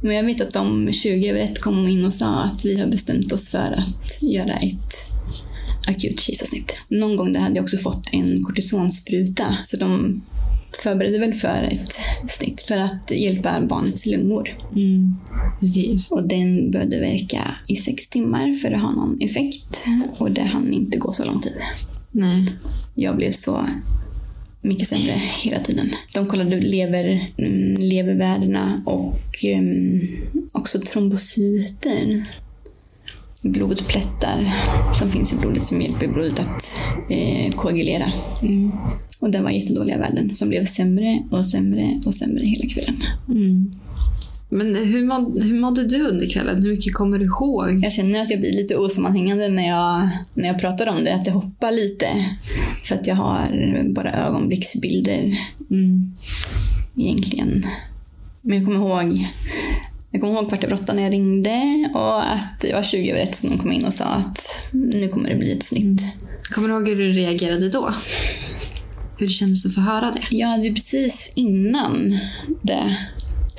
[0.02, 2.86] Men jag vet att de 20 över ett kom in och sa att vi har
[2.86, 4.94] bestämt oss för att göra ett
[5.86, 6.76] akut kejsarsnitt.
[6.88, 9.56] Någon gång där hade jag också fått en kortisonspruta.
[9.64, 10.22] Så de
[10.82, 11.92] förberedde väl för ett
[12.30, 14.58] snitt för att hjälpa barnets lungor.
[14.72, 15.16] Mm.
[15.60, 16.12] Precis.
[16.12, 19.84] Och den började verka i sex timmar för att ha någon effekt.
[20.18, 21.54] Och det hann inte gå så lång tid.
[22.10, 22.52] Nej.
[22.94, 23.66] Jag blev så
[24.64, 25.90] mycket sämre hela tiden.
[26.14, 30.00] De kollade lever, mm, levervärdena och um,
[30.52, 32.24] också trombocyter.
[33.42, 34.46] Blodplättar
[34.98, 36.74] som finns i blodet som hjälper blodet att
[37.10, 38.06] eh, koagulera.
[38.42, 38.72] Mm.
[39.18, 43.02] Och det var jättedåliga värden som blev sämre och sämre och sämre hela kvällen.
[43.28, 43.74] Mm.
[44.54, 46.62] Men hur, måd, hur mådde du under kvällen?
[46.62, 47.84] Hur mycket kommer du ihåg?
[47.84, 51.14] Jag känner att jag blir lite osammanhängande när jag, när jag pratar om det.
[51.14, 52.08] Att det hoppar lite.
[52.84, 55.32] För att jag har bara ögonblicksbilder.
[55.70, 56.14] Mm.
[56.96, 57.64] Egentligen.
[58.42, 59.26] Men jag kommer ihåg
[60.10, 63.20] jag kommer ihåg kvart över åtta när jag ringde och att det var 20 över
[63.20, 64.38] ett som de kom in och sa att
[64.72, 66.02] nu kommer det bli ett snitt.
[66.42, 67.94] Kommer du ihåg hur du reagerade då?
[69.18, 70.26] Hur det kändes att få höra det?
[70.30, 72.18] Jag hade ju precis innan
[72.62, 72.96] det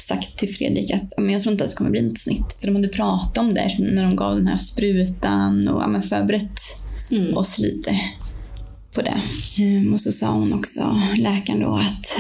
[0.08, 2.58] sagt till Fredrik att men jag tror inte att det kommer bli ett snitt.
[2.60, 6.60] För de hade pratat om det när de gav den här sprutan och men förberett
[7.12, 7.38] Mm.
[7.38, 8.00] oss lite
[8.94, 9.22] på det.
[9.64, 12.18] Ehm, Och så sa hon också, läkaren då, att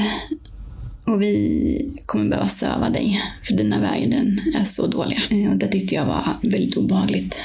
[1.05, 5.19] och vi kommer behöva söva dig för dina värden är så dåliga.
[5.29, 7.35] Ehm, Och det tyckte jag var väldigt obehagligt.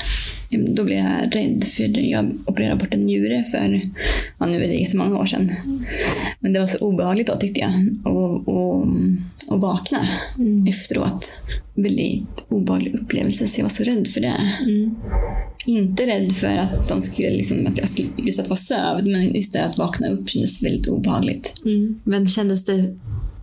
[0.50, 3.80] Ehm, Då blev jag rädd för jag opererade bort en njure för,
[4.38, 5.50] ja nu är det jättemånga år sedan.
[6.40, 7.72] Men det var så obehagligt då tyckte jag.
[8.14, 8.86] Och, och,
[9.46, 10.00] och vakna
[10.68, 11.32] efteråt.
[11.74, 14.36] Väldigt obehaglig upplevelse så jag var så rädd för det.
[15.66, 19.34] Inte rädd för att de skulle, liksom, att jag skulle just att vara sövd, men
[19.34, 21.52] just det att vakna upp kändes väldigt obehagligt.
[21.64, 22.00] Mm.
[22.04, 22.96] Men kändes det,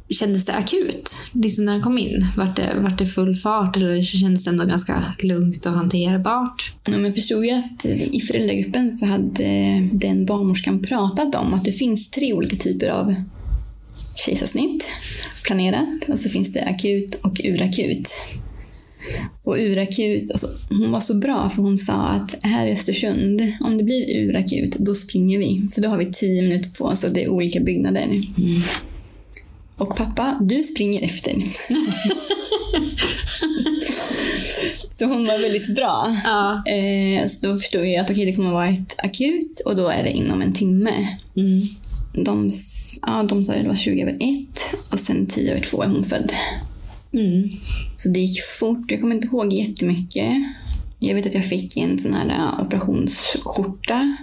[0.10, 1.16] kändes det akut?
[1.32, 2.28] Liksom när han kom in?
[2.38, 6.72] Vart det, vart det full fart eller kändes det ändå ganska lugnt och hanterbart?
[6.86, 11.64] Ja, men jag förstod ju att i föräldragruppen så hade den barnmorskan pratat om att
[11.66, 13.16] det finns tre olika typer av
[14.26, 14.88] kejsarsnitt
[15.46, 16.10] planerat.
[16.10, 18.10] Och så finns det akut och urakut.
[19.44, 23.78] Och urakut, alltså, hon var så bra för hon sa att här i Östersund, om
[23.78, 25.68] det blir urakut, då springer vi.
[25.74, 28.22] För då har vi tio minuter på oss och det är olika byggnader.
[29.78, 31.32] Och pappa, du springer efter.
[34.96, 36.18] så hon var väldigt bra.
[36.24, 36.64] Ja.
[36.66, 40.04] Eh, så då förstod jag att okej, det kommer vara ett akut och då är
[40.04, 41.08] det inom en timme.
[41.36, 41.62] Mm.
[42.14, 42.50] De,
[43.02, 44.60] ja, de sa att det var 20 över ett
[44.92, 46.32] och sen 10 över två är hon född.
[47.14, 47.50] Mm.
[47.96, 48.92] Så det gick fort.
[48.92, 50.34] Jag kommer inte ihåg jättemycket.
[51.00, 54.18] Jag vet att jag fick en sån här operationsskjorta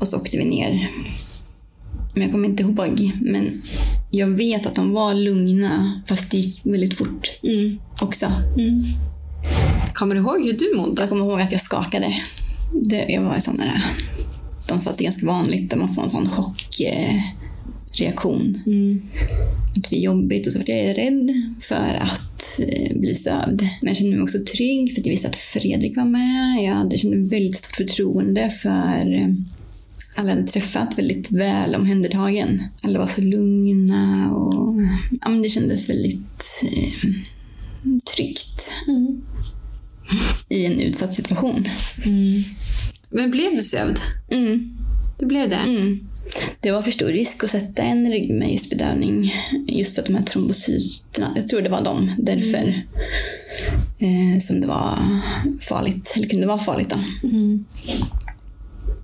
[0.00, 0.90] och så åkte vi ner.
[2.14, 3.12] Men jag kommer inte ihåg.
[3.22, 3.50] Men
[4.10, 7.78] jag vet att de var lugna fast det gick väldigt fort Mm.
[8.00, 8.26] också.
[9.94, 11.02] Kommer du ihåg hur du mådde?
[11.02, 12.14] Jag kommer ihåg att jag skakade.
[12.84, 13.84] Det, jag var sån där,
[14.68, 18.62] de sa att det är ganska vanligt att man får en sån chockreaktion.
[18.66, 19.02] Mm.
[19.76, 23.60] Att det blir jobbigt och så vart jag rädd för att eh, bli sövd.
[23.80, 26.62] Men jag kände mig också trygg för att jag visste att Fredrik var med.
[26.64, 29.28] Jag hade, kände väldigt stort förtroende för eh,
[30.14, 30.98] alla hade träffat.
[30.98, 32.62] Väldigt väl omhändertagen.
[32.82, 34.74] Alla var så lugna och
[35.20, 37.10] ja, men det kändes väldigt eh,
[38.14, 38.70] tryggt.
[38.88, 39.22] Mm.
[40.48, 41.68] I en utsatt situation.
[42.04, 42.42] Mm.
[43.10, 43.98] Men blev du sövd?
[44.30, 44.76] Mm.
[45.18, 45.56] Det blev det?
[45.56, 46.08] Mm.
[46.60, 49.34] Det var för stor risk att sätta en ryggmärgsbedövning
[49.66, 52.82] just för att de här trombocyterna, jag tror det var dem, därför
[53.98, 54.98] eh, som det var
[55.60, 56.98] farligt, eller kunde vara farligt då.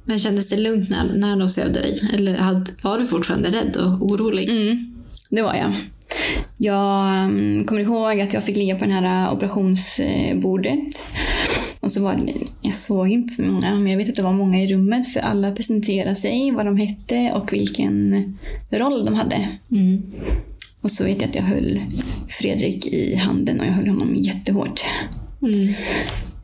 [0.09, 0.15] Mm.
[0.15, 2.01] Men kändes det lugnt när, när de sövde dig?
[2.15, 4.49] Eller hade, var du fortfarande rädd och orolig?
[4.49, 4.95] Mm,
[5.31, 5.73] det var jag.
[6.57, 11.07] Jag um, kommer ihåg att jag fick ligga på det här operationsbordet.
[11.81, 14.33] Och så var det, jag såg inte så många, men jag vet att det var
[14.33, 18.25] många i rummet för alla presenterade sig, vad de hette och vilken
[18.71, 19.49] roll de hade.
[19.71, 20.03] Mm.
[20.81, 21.81] Och så vet jag att jag höll
[22.29, 24.85] Fredrik i handen och jag höll honom jättehårt.
[25.43, 25.75] Mm.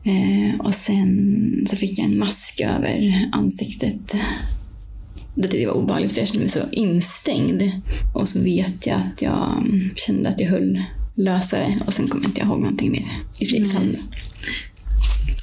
[0.05, 4.15] Eh, och sen så fick jag en mask över ansiktet.
[5.35, 7.63] Det tyckte jag var obehagligt för jag kände mig så instängd.
[8.13, 10.83] Och så vet jag att jag mm, kände att jag höll
[11.15, 13.05] lösare och sen kommer jag inte ihåg någonting mer
[13.39, 13.75] i Fredriks.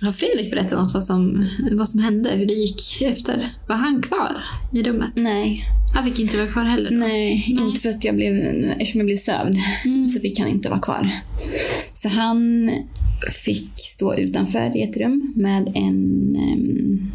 [0.03, 2.31] Har Fredrik berättat något vad som, vad som hände?
[2.31, 3.53] Hur det gick efter?
[3.69, 5.13] Var han kvar i rummet?
[5.15, 5.65] Nej.
[5.95, 6.91] Han fick inte vara kvar heller?
[6.91, 6.97] Då?
[6.97, 7.67] Nej, Nej.
[7.67, 8.35] inte för att jag blev,
[8.71, 10.09] eftersom jag blev sövd mm.
[10.09, 11.11] så fick han inte vara kvar.
[11.93, 12.71] Så han
[13.45, 17.13] fick stå utanför i ett rum med en, um,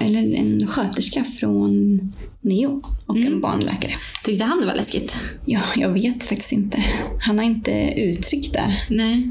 [0.00, 2.00] eller en sköterska från
[2.40, 3.32] Neo och mm.
[3.32, 3.92] en barnläkare.
[4.24, 5.16] Tyckte han det var läskigt?
[5.46, 6.84] Ja, jag vet faktiskt inte.
[7.20, 8.74] Han har inte uttryckt det.
[8.90, 9.28] Nej.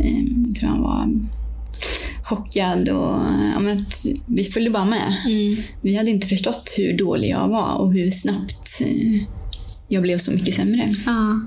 [0.00, 1.08] Um, jag tror han var
[2.28, 3.20] chockad och
[3.54, 3.86] ja, men
[4.26, 5.16] vi följde bara med.
[5.26, 5.56] Mm.
[5.82, 9.22] Vi hade inte förstått hur dålig jag var och hur snabbt eh,
[9.88, 10.94] jag blev så mycket sämre.
[11.06, 11.40] Ja.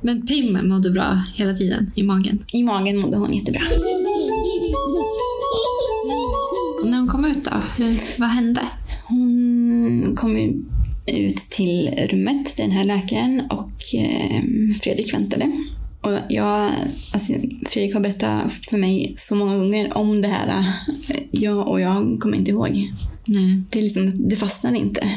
[0.00, 2.38] Men Pim mådde bra hela tiden i magen?
[2.52, 3.62] I magen mådde hon jättebra.
[6.82, 7.50] Och när hon kom ut då?
[7.84, 8.60] Hur, vad hände?
[9.04, 10.36] Hon kom
[11.06, 14.42] ut till rummet, den här läkaren, och eh,
[14.82, 15.52] Fredrik väntade.
[16.02, 16.72] Och jag,
[17.12, 17.32] alltså,
[17.68, 20.64] Fredrik har berättat för mig så många gånger om det här.
[21.30, 22.92] Jag, och jag kommer inte ihåg.
[23.28, 23.66] Mm.
[23.70, 25.10] Det, liksom, det fastnade inte.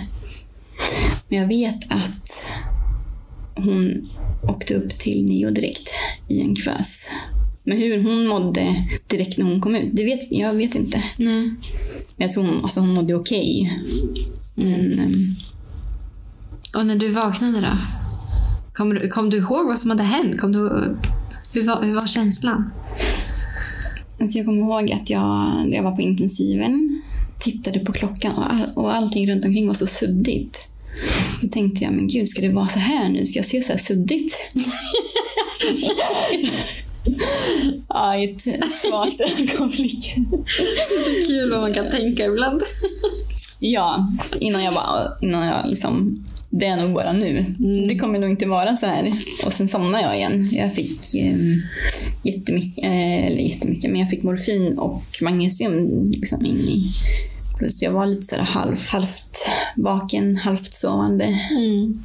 [1.28, 2.48] Men jag vet att
[3.56, 4.10] hon
[4.44, 5.90] åkte upp till Nio direkt
[6.28, 7.08] i en kuvös.
[7.64, 8.76] Men hur hon mådde
[9.08, 11.04] direkt när hon kom ut, det vet, jag vet inte.
[11.18, 11.42] Nej.
[12.16, 13.72] Men jag tror hon, alltså hon mådde okej.
[14.12, 14.24] Okay.
[14.56, 15.00] Men...
[15.00, 15.36] Um...
[16.74, 17.78] Och när du vaknade då?
[18.76, 20.40] Kom, du, kom du ihåg vad som hade hänt?
[20.40, 20.60] Kom du,
[21.54, 22.72] hur, var, hur var känslan?
[24.22, 27.02] Alltså jag kommer ihåg att jag, jag var på intensiven,
[27.40, 30.68] tittade på klockan och, all, och allting runt omkring var så suddigt.
[31.42, 33.26] Så tänkte jag, men gud, ska det vara så här nu?
[33.26, 34.38] Ska jag se så här suddigt?
[37.90, 40.16] ja, ett svagt ögonblick.
[41.06, 42.62] Det är kul vad man kan tänka ibland.
[43.60, 46.26] ja, innan jag bara, innan jag liksom
[46.60, 47.38] det är nog bara nu.
[47.38, 47.88] Mm.
[47.88, 49.14] Det kommer nog inte vara så här.
[49.46, 50.50] Och sen somnade jag igen.
[50.52, 51.38] Jag fick eh,
[52.24, 56.90] jättemycket, eh, eller jättemycket, men jag fick morfin och magnesium liksom in i
[57.58, 59.38] Plus jag var lite så halv, halvt
[59.76, 61.40] vaken, halvt sovande.
[61.52, 62.04] Mm.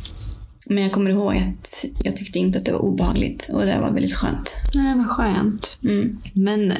[0.66, 3.90] Men jag kommer ihåg att jag tyckte inte att det var obehagligt och det var
[3.90, 4.54] väldigt skönt.
[4.74, 5.78] Nej, vad skönt.
[5.84, 6.18] Mm.
[6.32, 6.72] Men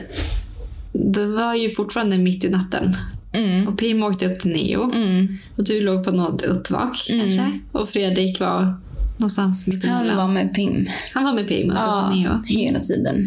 [0.93, 2.95] det var ju fortfarande mitt i natten.
[3.33, 3.69] Mm.
[3.69, 4.83] Och Pim åkte upp till Neo.
[4.93, 5.39] Mm.
[5.59, 7.21] Och du låg på något uppvak Mm.
[7.21, 7.61] kanske.
[7.73, 8.75] Och Fredrik var
[9.19, 10.87] någonstans mitt Han var med Pim.
[11.15, 12.41] Han var med Pim uppe Ja, på Neo.
[12.47, 13.27] hela tiden.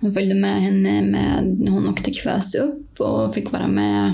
[0.00, 4.12] Han följde med henne med, när hon åkte kväs upp och fick vara med.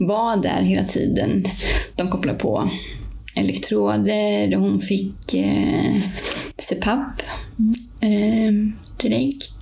[0.00, 1.44] Var där hela tiden.
[1.96, 2.70] De kopplade på
[3.34, 6.00] elektroder och hon fick eh,
[6.58, 7.22] CPAP
[8.00, 8.52] eh,
[9.02, 9.57] direkt.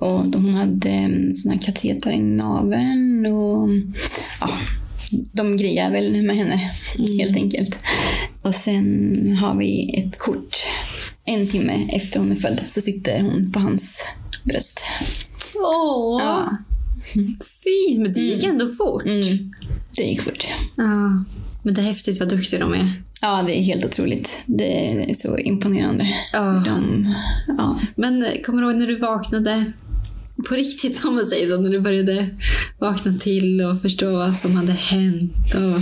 [0.00, 3.68] Och de, hon hade en sån här kateter i naveln och
[4.40, 4.48] ja,
[5.32, 7.18] de grejer väl med henne Mm.
[7.18, 7.76] helt enkelt.
[8.42, 10.56] Och sen har vi ett kort.
[11.24, 14.02] En timme efter hon är född så sitter hon på hans
[14.44, 14.80] bröst.
[15.54, 16.56] Åh, Ja.
[17.64, 18.00] fint.
[18.02, 19.02] Men det gick ändå fort.
[19.06, 19.52] Mm.
[19.96, 20.46] Det gick fort.
[20.76, 21.24] Ja.
[21.62, 23.02] Men det är häftigt vad duktiga de är.
[23.26, 24.42] Ja, det är helt otroligt.
[24.46, 26.08] Det är så imponerande.
[26.32, 26.62] Ja.
[26.66, 27.06] De,
[27.58, 27.80] ja.
[27.94, 29.72] Men eh, kommer du ihåg när du vaknade
[30.48, 31.60] på riktigt om man säger så?
[31.60, 32.26] När du började
[32.78, 35.54] vakna till och förstå vad som hade hänt?
[35.54, 35.80] Och...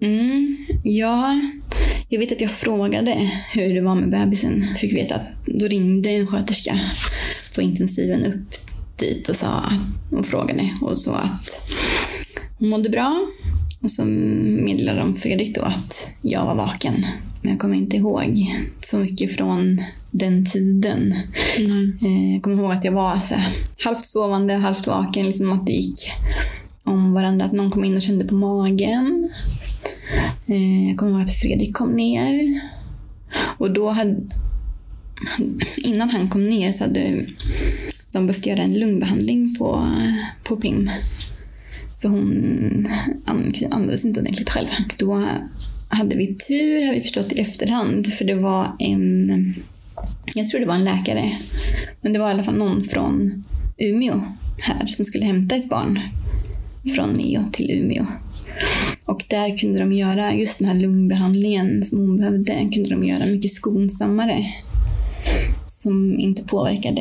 [0.00, 1.40] Mm, ja,
[2.08, 4.64] jag vet att jag frågade hur det var med bebisen.
[4.76, 6.80] Fick veta att då ringde en sköterska
[7.54, 8.54] på intensiven upp
[8.98, 9.72] dit och sa
[10.12, 11.70] och frågade och sa att
[12.58, 13.28] hon mådde bra.
[13.80, 17.06] Och så meddelade de Fredrik då att jag var vaken.
[17.42, 18.46] Men jag kommer inte ihåg
[18.84, 19.78] så mycket från
[20.10, 21.14] den tiden.
[21.58, 21.98] Mm.
[22.32, 23.52] Jag kommer ihåg att jag var så här,
[23.84, 25.26] halvt sovande, halvt vaken.
[25.26, 26.10] Liksom att det gick
[26.84, 27.44] om varandra.
[27.44, 29.30] Att någon kom in och kände på magen.
[30.46, 32.60] Eh, jag kommer ihåg att Fredrik kom ner.
[33.58, 34.16] Och då hade...
[35.76, 37.26] Innan han kom ner så hade
[38.12, 39.88] de behövt göra en lungbehandling på,
[40.44, 40.90] på Pim.
[42.00, 42.86] För hon
[43.70, 44.68] andades inte ordentligt själv.
[44.98, 45.28] Då
[45.88, 48.12] hade vi tur, har vi förstått i efterhand.
[48.12, 49.54] För det var en,
[50.34, 51.32] jag tror det var en läkare,
[52.00, 53.44] men det var i alla fall någon från
[53.78, 54.22] Umeå
[54.58, 55.98] här som skulle hämta ett barn
[56.96, 58.06] från Neo till Umeå.
[59.04, 63.26] Och där kunde de göra just den här lungbehandlingen som hon behövde, kunde de göra
[63.26, 64.44] mycket skonsammare.
[65.78, 67.00] Som inte påverkade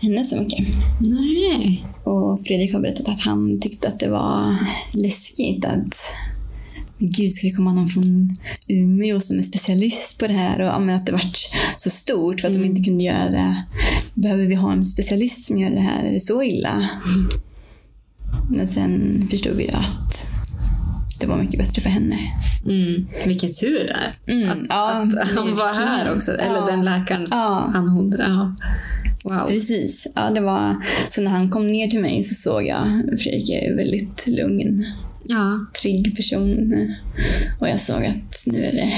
[0.00, 0.66] henne så mycket.
[1.00, 1.84] Nej.
[2.04, 4.56] Och Fredrik har berättat att han tyckte att det var
[4.92, 5.94] läskigt att
[6.98, 8.36] gud, ska det komma någon från
[8.68, 10.60] Umeå som är specialist på det här?
[10.60, 11.38] Och ja, att det vart
[11.76, 12.62] så stort för att mm.
[12.62, 13.64] de inte kunde göra det.
[14.14, 16.04] Behöver vi ha en specialist som gör det här?
[16.04, 16.72] Är det så illa?
[16.72, 17.28] Mm.
[18.50, 20.23] Men sen förstod vi att
[21.20, 22.18] det var mycket bättre för henne.
[22.64, 23.06] Mm.
[23.26, 24.32] Vilken tur det är.
[24.32, 24.50] Mm.
[24.50, 26.32] Att, ja, att han var här också.
[26.32, 26.66] Eller ja.
[26.66, 27.26] den läkaren.
[27.30, 27.70] Ja.
[27.74, 28.16] Han, hon.
[28.18, 28.54] Ja.
[29.24, 29.48] Wow.
[29.48, 30.06] Precis.
[30.14, 30.76] Ja, det var,
[31.08, 34.86] så när han kom ner till mig så såg jag Fredrik är väldigt lugn.
[35.24, 35.66] Ja.
[35.82, 36.74] Trygg person.
[37.60, 38.92] Och jag såg att nu är det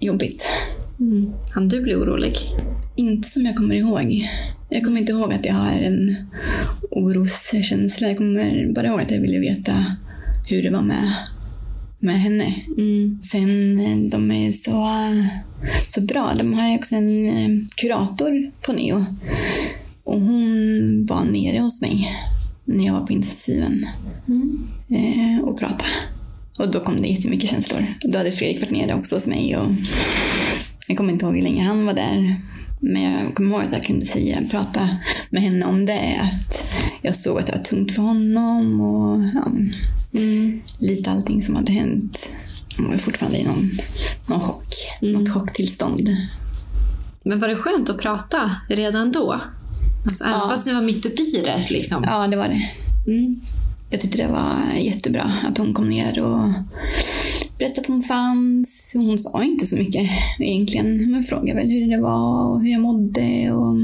[0.00, 0.44] jobbigt.
[1.00, 1.32] Mm.
[1.54, 2.36] Han du bli orolig?
[2.96, 4.28] Inte som jag kommer ihåg.
[4.70, 6.16] Jag kommer inte ihåg att jag har en
[6.90, 8.08] oroskänsla.
[8.08, 9.72] Jag kommer bara ihåg att jag ville veta
[10.48, 11.08] hur det var med,
[12.02, 12.54] med henne.
[12.78, 13.20] Mm.
[13.20, 14.88] Sen, de är så,
[15.86, 16.34] så bra.
[16.34, 19.04] De har också en eh, kurator på Neo.
[20.04, 22.18] Och hon var nere hos mig
[22.64, 23.86] när jag var på intensiven
[24.28, 24.68] mm.
[24.88, 25.90] Eh, och pratade.
[26.58, 27.84] Och då kom det jättemycket känslor.
[28.00, 29.56] Då hade Fredrik varit nere också hos mig.
[29.56, 29.68] Och
[30.86, 32.36] jag kommer inte ihåg hur länge han var där.
[32.84, 34.88] Men jag kommer ihåg att jag kunde säga, prata
[35.30, 36.20] med henne om det.
[36.20, 39.52] Att jag såg att det var tungt för honom och ja,
[40.18, 40.62] mm.
[40.78, 42.30] lite allting som hade hänt.
[42.76, 43.70] Han var fortfarande i någon,
[44.26, 45.14] någon chock, mm.
[45.14, 46.08] något chocktillstånd.
[47.24, 49.40] Men var det skönt att prata redan då?
[50.06, 50.48] Alltså, även ja.
[50.50, 51.70] fast ni var mitt uppe i det?
[51.70, 52.04] Liksom.
[52.04, 52.70] Ja, det var det.
[53.12, 53.40] Mm.
[53.92, 56.48] Jag tyckte det var jättebra att hon kom ner och
[57.58, 58.92] berättade att hon fanns.
[58.94, 62.80] Hon sa inte så mycket egentligen, men frågade väl hur det var och hur jag
[62.80, 63.52] mådde.
[63.52, 63.76] Och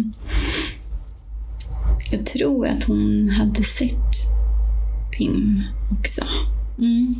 [2.10, 4.14] jag tror att hon hade sett
[5.18, 5.62] Pim
[5.98, 6.22] också.
[6.78, 7.14] Mm.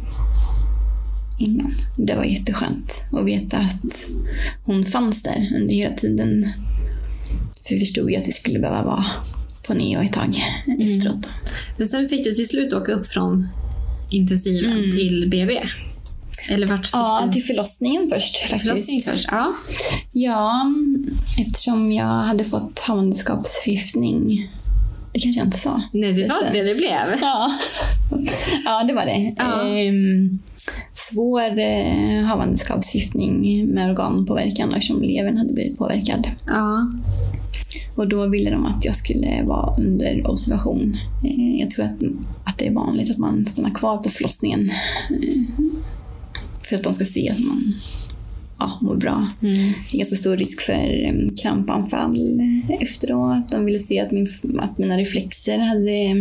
[1.38, 1.74] Innan.
[1.96, 4.06] Det var jätteskönt att veta att
[4.64, 6.44] hon fanns där under hela tiden.
[7.68, 9.04] För vi förstod ju att vi skulle behöva vara
[9.68, 10.80] på neo ett tag mm.
[10.80, 11.28] efteråt.
[11.76, 13.48] Men sen fick du till slut åka upp från
[14.10, 14.90] intensiven mm.
[14.90, 15.68] till BB?
[16.50, 17.32] Eller vart ja, du?
[17.32, 18.36] till förlossningen först.
[18.36, 18.62] Faktiskt.
[18.62, 19.54] Förlossningen först, ja.
[20.12, 20.72] Ja,
[21.40, 24.50] eftersom jag hade fått havandeskapsförgiftning.
[25.12, 25.82] Det kanske jag inte sa.
[25.92, 27.18] Nej, det var det det blev.
[27.20, 27.58] Ja,
[28.64, 29.34] ja det var det.
[29.36, 29.68] Ja.
[29.68, 30.38] Ehm,
[30.92, 36.30] svår eh, havandeskapsförgiftning med organpåverkan eftersom levern hade blivit påverkad.
[36.46, 36.92] Ja.
[37.98, 40.96] Och då ville de att jag skulle vara under observation.
[41.24, 42.02] Eh, jag tror att,
[42.44, 44.70] att det är vanligt att man stannar kvar på förlossningen.
[45.10, 45.64] Eh,
[46.68, 47.74] för att de ska se att man
[48.58, 49.26] ja, mår bra.
[49.42, 49.72] Mm.
[49.90, 52.40] Det är ganska stor risk för um, krampanfall
[52.80, 53.48] efteråt.
[53.52, 54.26] De ville se att, min,
[54.58, 56.14] att mina reflexer hade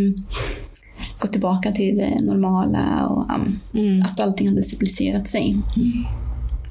[1.18, 3.26] gått tillbaka till det normala och
[3.74, 4.02] mm.
[4.02, 5.50] att allting hade stabiliserat sig.
[5.76, 5.92] Mm.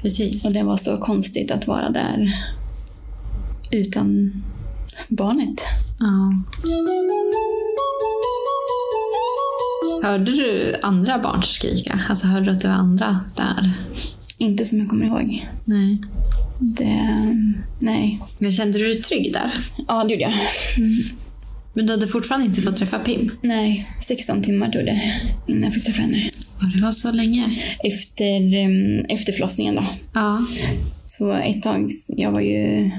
[0.01, 0.45] Precis.
[0.45, 2.33] Och det var så konstigt att vara där
[3.71, 4.31] utan
[5.07, 5.61] barnet.
[5.99, 6.43] Ja.
[10.03, 11.99] Hörde du andra barn skrika?
[12.09, 13.73] Alltså hörde du att det var andra där?
[14.37, 15.47] Inte som jag kommer ihåg.
[15.65, 15.97] Nej.
[16.59, 17.13] Det,
[17.79, 18.21] nej.
[18.39, 19.53] Men kände du dig trygg där?
[19.87, 20.33] Ja, det gjorde jag.
[20.77, 21.03] Mm.
[21.73, 23.31] Men du hade fortfarande inte fått träffa Pim?
[23.41, 25.01] Nej, 16 timmar tog det
[25.47, 26.29] innan jag fick träffa henne.
[26.61, 27.61] Ja, det var så länge?
[27.83, 28.41] Efter,
[29.13, 29.85] efter förlossningen då.
[30.13, 30.45] Ja.
[31.17, 32.91] Så ett tag, jag var ju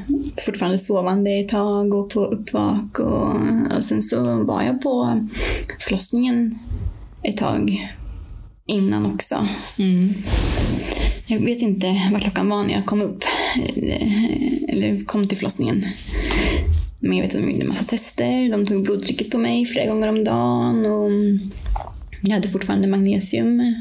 [0.46, 3.36] fortfarande sovande ett tag och på uppvak och,
[3.76, 5.26] och sen så var jag på
[5.80, 6.58] förlossningen
[7.22, 7.92] ett tag
[8.66, 9.34] innan också.
[9.78, 10.14] Mm.
[11.26, 13.24] Jag vet inte vad klockan var när jag kom upp,
[14.68, 15.82] eller kom till förlossningen.
[17.00, 18.50] Men jag vet att de gjorde en massa tester.
[18.50, 20.86] De tog blodtrycket på mig flera gånger om dagen.
[20.86, 21.10] Och
[22.22, 23.74] jag hade fortfarande magnesium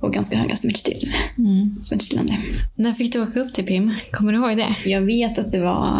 [0.00, 1.76] och ganska höga smärtstill, mm.
[1.80, 2.36] smärtstillande.
[2.74, 3.94] När fick du åka upp till Pim?
[4.12, 4.90] Kommer du ihåg det?
[4.90, 5.98] Jag vet att det var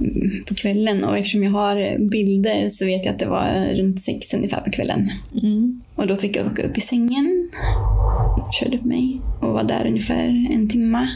[0.00, 4.02] mm, på kvällen och eftersom jag har bilder så vet jag att det var runt
[4.02, 5.10] sex ungefär på kvällen.
[5.42, 5.82] Mm.
[5.94, 7.50] Och då fick jag åka upp i sängen,
[8.60, 11.08] körde upp mig och var där ungefär en timme.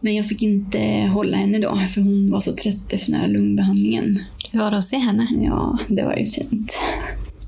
[0.00, 3.28] Men jag fick inte hålla henne då, för hon var så trött efter den här
[3.28, 4.18] lungbehandlingen.
[4.52, 5.26] Hur var det att se henne?
[5.30, 6.72] Ja, det var ju fint.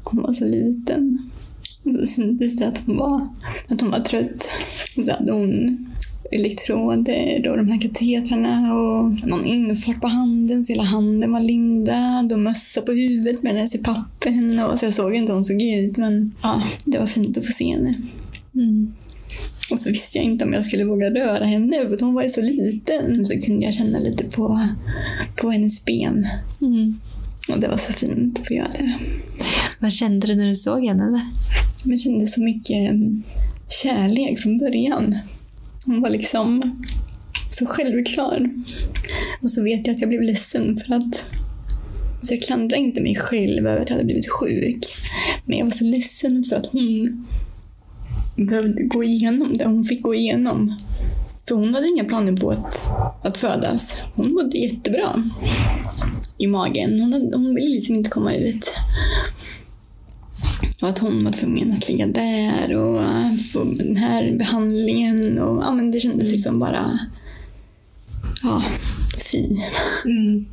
[0.05, 1.30] Hon var så liten.
[1.85, 3.28] Så syntes det att hon var,
[3.68, 4.49] att hon var trött.
[4.97, 5.87] Och så hade hon
[6.32, 12.32] elektroder och de här katetrarna och någon infart på handen så hela handen var lindad
[12.32, 14.59] och mössa på huvudet med hennes i pappen.
[14.59, 17.47] Och, så jag såg inte hur hon såg ut men ja, det var fint att
[17.47, 17.95] få se henne.
[18.55, 18.93] Mm.
[19.70, 22.30] Och så visste jag inte om jag skulle våga röra henne för hon var ju
[22.30, 23.24] så liten.
[23.24, 24.61] Så kunde jag känna lite på,
[25.37, 26.24] på hennes ben.
[26.61, 26.95] Mm.
[27.49, 28.95] Och det var så fint att få göra det.
[29.80, 31.30] Vad kände du när du såg henne?
[31.84, 33.22] Jag kände så mycket mm,
[33.82, 35.18] kärlek från början.
[35.84, 36.82] Hon var liksom
[37.51, 38.51] så självklar.
[39.42, 41.24] Och så vet jag att jag blev ledsen för att
[42.22, 44.84] så jag klandrar inte mig själv över att jag hade blivit sjuk.
[45.45, 47.26] Men jag var så ledsen för att hon
[48.36, 50.76] behövde gå igenom det hon fick gå igenom.
[51.49, 52.84] För hon hade inga planer på att,
[53.22, 53.95] att födas.
[54.14, 55.22] Hon mådde jättebra
[56.38, 57.01] i magen.
[57.01, 58.72] Hon, hade, hon ville liksom inte komma ut.
[60.82, 63.03] Och att hon var tvungen att ligga där och
[63.53, 65.38] få den här behandlingen.
[65.38, 66.99] Och, ja, men det kändes liksom bara...
[68.42, 68.62] Ja,
[69.30, 69.57] fy.
[70.05, 70.47] Mm.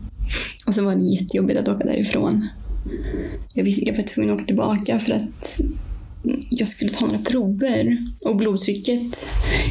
[0.65, 2.47] Och så var det jättejobbigt att åka därifrån.
[3.53, 5.59] Jag, visste, jag var tvungen att åka tillbaka för att
[6.49, 9.27] jag skulle ta några prover och blodtrycket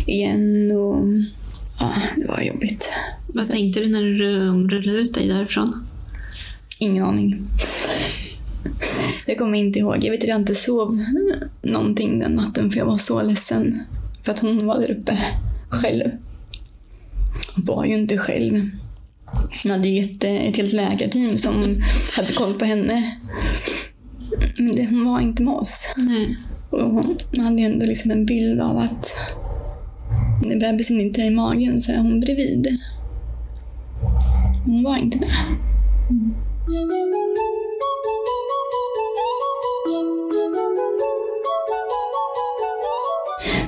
[0.07, 0.71] igen.
[0.71, 1.05] Och,
[1.79, 2.89] ja, det var jobbigt.
[3.27, 3.53] Vad så.
[3.53, 4.17] tänkte du när du
[4.69, 5.87] rullade ut dig därifrån?
[6.79, 7.49] Ingen aning.
[9.27, 10.05] Jag kommer inte ihåg.
[10.05, 11.05] Jag vet att jag inte sov
[11.63, 13.85] någonting den natten för jag var så ledsen.
[14.23, 15.19] För att hon var där uppe
[15.69, 16.11] själv.
[17.55, 18.71] Hon var ju inte själv.
[19.63, 21.83] Hon hade gett ett helt läkarteam som
[22.17, 23.17] hade koll på henne.
[24.59, 25.87] Men det, hon var inte med oss.
[25.97, 26.37] Nej.
[26.71, 29.13] Och hon hade ändå liksom en bild av att
[30.43, 32.77] när bebisen inte är i magen så är hon bredvid.
[34.65, 35.35] Hon var inte det.
[36.11, 36.35] Mm.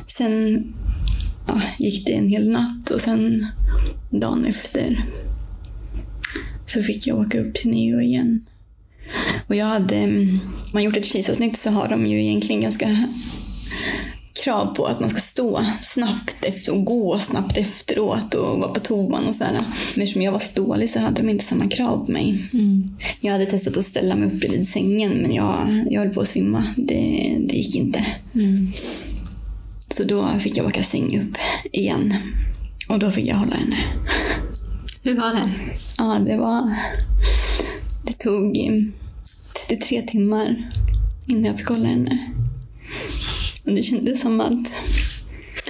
[0.06, 0.64] Sen
[1.46, 3.46] ja, gick det en hel natt och sen
[4.10, 4.98] dagen efter
[6.66, 8.46] så fick jag åka upp till Neo igen.
[9.46, 10.40] Och jag hade, om
[10.72, 12.96] man gjort ett kejsarsnitt så har de ju egentligen ganska
[14.44, 18.80] krav på att man ska stå snabbt efter och gå snabbt efteråt och vara på
[18.80, 19.52] toan och sådär.
[19.94, 22.48] Men eftersom jag var så dålig så hade de inte samma krav på mig.
[22.52, 22.96] Mm.
[23.20, 26.28] Jag hade testat att ställa mig upp bredvid sängen men jag, jag höll på att
[26.28, 26.64] svimma.
[26.76, 28.06] Det, det gick inte.
[28.34, 28.68] Mm.
[29.88, 31.38] Så då fick jag åka säng upp
[31.72, 32.14] igen.
[32.88, 33.76] Och då fick jag hålla henne.
[35.02, 35.50] Hur var det?
[35.98, 36.72] Ja, det var...
[38.06, 38.56] Det tog
[39.68, 40.70] 33 timmar
[41.26, 42.18] innan jag fick hålla henne.
[43.64, 44.72] Och det kändes som att,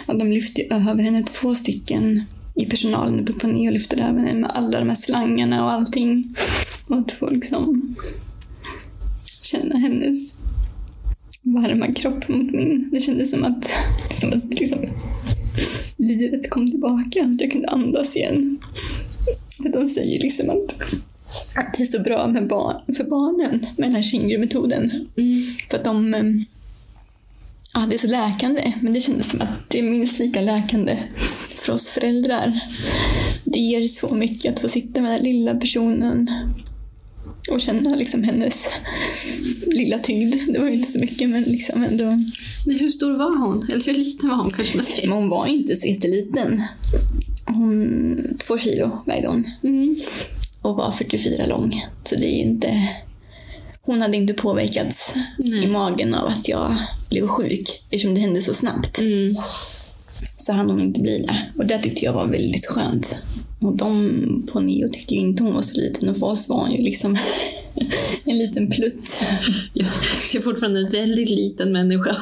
[0.07, 2.25] att de lyfte över henne två stycken
[2.55, 5.73] i personalen uppe på ner och lyfte över henne med alla de här slangarna och
[5.73, 6.35] allting.
[6.87, 7.97] Och att få liksom
[9.43, 10.43] känna hennes
[11.43, 12.91] varma kropp mot min.
[12.93, 13.71] Det kändes som att,
[14.21, 14.79] som att liksom,
[15.97, 18.59] livet kom tillbaka, att jag kunde andas igen.
[19.63, 20.75] För de säger liksom att,
[21.55, 25.09] att det är så bra med barn, för barnen med den här Shingru-metoden.
[25.17, 25.35] Mm.
[25.71, 26.15] För att de
[27.75, 30.99] Ja, det är så läkande, men det kändes som att det är minst lika läkande
[31.55, 32.61] för oss föräldrar.
[33.45, 36.31] Det ger så mycket att få sitta med den lilla personen
[37.51, 38.69] och känna liksom hennes
[39.67, 40.35] lilla tyngd.
[40.49, 42.05] Det var ju inte så mycket, men liksom ändå.
[42.67, 43.69] Men hur stor var hon?
[43.73, 46.63] Eller hur liten var hon kanske man Men hon var inte så jätteliten.
[47.47, 49.45] Hon, två kilo vägde hon.
[49.63, 49.95] Mm.
[50.63, 51.85] Och var 44 lång.
[52.05, 52.89] Så det är inte
[53.85, 55.65] hon hade inte påverkats Nej.
[55.65, 56.77] i magen av att jag
[57.09, 58.99] blev sjuk eftersom det hände så snabbt.
[58.99, 59.37] Mm.
[60.37, 61.37] Så hann hon inte bli det.
[61.59, 63.19] Och det tyckte jag var väldigt skönt.
[63.61, 66.61] Och de på Neo tyckte ju inte hon var så liten och för oss var
[66.61, 67.19] hon ju liksom
[68.25, 69.21] en liten plutt.
[69.73, 69.87] Ja,
[70.33, 72.17] det är fortfarande en väldigt liten människa.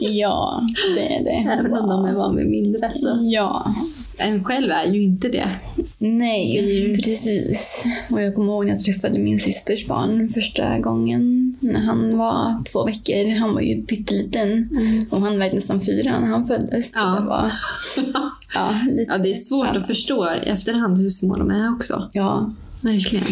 [0.00, 0.62] ja,
[0.94, 1.50] det är det.
[1.52, 2.90] Även om de är van vid mindre.
[2.94, 3.18] Så.
[3.22, 3.72] Ja.
[4.18, 5.60] En själv är ju inte det.
[5.98, 7.84] Nej, det precis.
[8.10, 11.54] Och jag kommer ihåg när jag träffade min systers barn första gången.
[11.60, 13.38] När han var två veckor.
[13.38, 14.68] Han var ju pytteliten.
[14.70, 15.06] Mm.
[15.10, 16.92] Och han var nästan fyra när han föddes.
[16.94, 17.18] Ja.
[17.20, 17.50] det, var,
[18.54, 18.74] ja,
[19.06, 19.80] ja, det är svårt ja.
[19.80, 22.08] att förstå efterhand hur små de är också.
[22.12, 22.50] Ja.
[22.84, 23.24] Verkligen.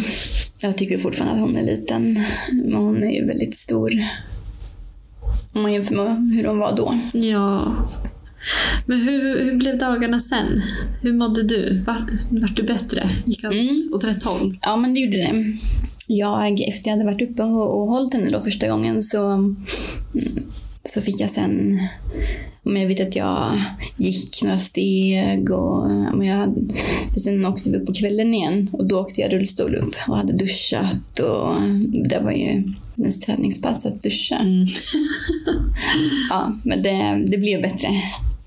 [0.61, 2.17] Jag tycker fortfarande att hon är liten.
[2.53, 3.93] Men hon är ju väldigt stor.
[5.53, 6.99] Om man jämför med hur hon var då.
[7.13, 7.75] Ja.
[8.87, 10.63] Men hur, hur blev dagarna sen?
[11.03, 11.83] Hur mådde du?
[11.87, 13.09] Var, vart du bättre?
[13.25, 13.91] Gick allt mm.
[13.95, 14.59] åt rätt håll?
[14.63, 15.45] Ja, men det gjorde det.
[16.07, 19.57] Jag, efter jag hade varit uppe och, och hållit henne då första gången så mm,
[20.85, 21.79] så fick jag sen,
[22.63, 23.61] men jag vet att jag
[23.97, 26.61] gick några steg och men jag hade,
[27.25, 30.33] sen åkte vi upp på kvällen igen och då åkte jag rullstol upp och hade
[30.33, 31.63] duschat och
[32.09, 32.63] det var ju
[32.97, 34.37] hennes träningspass att duscha.
[34.37, 34.67] Mm.
[36.31, 37.89] ja, men det, det blev bättre.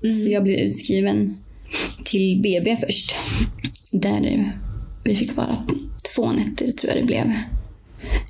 [0.02, 0.14] Mm.
[0.14, 1.36] Så jag blev utskriven
[2.04, 3.14] till BB först.
[3.90, 4.52] Där
[5.04, 5.66] vi fick vara
[6.14, 7.32] två nätter tror jag det blev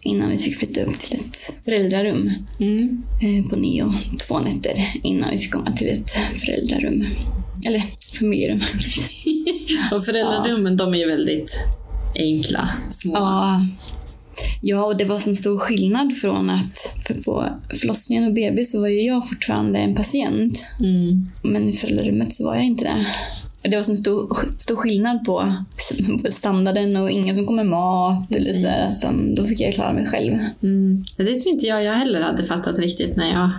[0.03, 3.03] innan vi fick flytta upp till ett föräldrarum mm.
[3.23, 3.93] Eh, på Neo.
[4.29, 7.05] Två nätter innan vi fick komma till ett föräldrarum.
[7.67, 7.83] Eller
[8.19, 8.61] familjerum.
[9.93, 10.85] och föräldrarummen ja.
[10.85, 11.59] de är ju väldigt
[12.15, 13.15] enkla, små.
[13.15, 13.67] Ja.
[14.63, 17.49] Ja, och det var så stor skillnad från att för på
[17.81, 20.65] förlossningen och BB så var ju jag fortfarande en patient.
[20.81, 21.31] Mm.
[21.43, 23.07] Men i föräldrarummet så var jag inte det
[23.69, 25.55] det var så stor, stor skillnad på
[26.31, 28.33] standarden och ingen som kom med mat.
[28.33, 30.39] Eller så, de, då fick jag klara mig själv.
[30.63, 31.05] Mm.
[31.17, 33.51] Det tror inte jag jag heller hade fattat riktigt när jag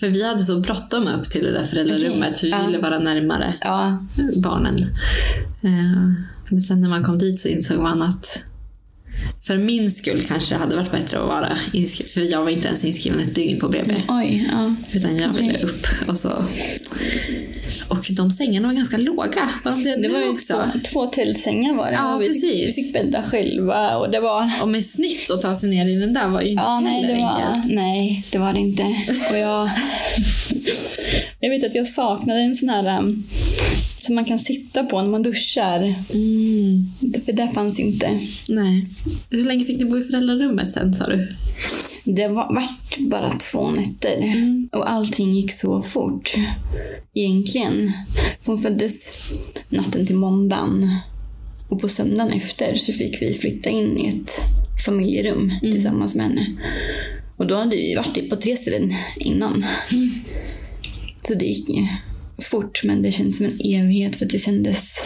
[0.00, 2.50] för vi hade så bråttom upp till det där föräldrarummet okay.
[2.50, 3.98] för vi ville vara närmare ja.
[4.36, 4.80] barnen.
[5.62, 6.12] Eh,
[6.50, 8.44] men sen när man kom dit så insåg man att
[9.42, 12.68] för min skull kanske det hade varit bättre att vara inskriven, för jag var inte
[12.68, 13.94] ens inskriven ett dygn på BB.
[14.08, 14.74] Oj, ja.
[14.92, 16.44] Utan jag ville upp och så
[17.90, 19.50] och de sängarna var ganska låga.
[19.64, 20.54] Var de det, det var också?
[20.54, 21.92] Två, två tältsängar var det.
[21.92, 22.42] Ja, vi precis.
[22.50, 23.96] Fick, vi fick bädda själva.
[23.96, 24.50] Och, det var...
[24.62, 27.06] och med snitt att ta sig ner i den där var ju inte ja, nej,
[27.06, 27.74] det var, enkelt.
[27.74, 28.82] Nej, det var det inte.
[29.30, 29.70] Och jag,
[31.40, 33.24] jag vet att jag saknade en sån här um,
[34.00, 35.94] som man kan sitta på när man duschar.
[36.10, 36.92] Mm.
[37.24, 38.20] För det fanns inte.
[38.48, 38.86] Nej.
[39.30, 41.36] Hur länge fick ni bo i föräldrarummet sen sa du?
[42.04, 44.68] Det var, vart bara två nätter mm.
[44.72, 46.34] och allting gick så fort.
[47.14, 47.92] Egentligen.
[48.40, 49.12] För hon föddes
[49.68, 50.88] natten till måndagen
[51.68, 54.30] och på söndagen efter så fick vi flytta in i ett
[54.84, 55.72] familjerum mm.
[55.72, 56.46] tillsammans med henne.
[57.36, 59.64] Och då hade vi varit på tre ställen innan.
[59.92, 60.10] Mm.
[61.22, 61.68] Så det gick
[62.44, 64.96] fort men det kändes som en evighet för det kändes...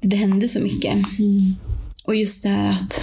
[0.00, 0.92] Det hände så mycket.
[0.92, 1.56] Mm.
[2.04, 3.00] Och just det här att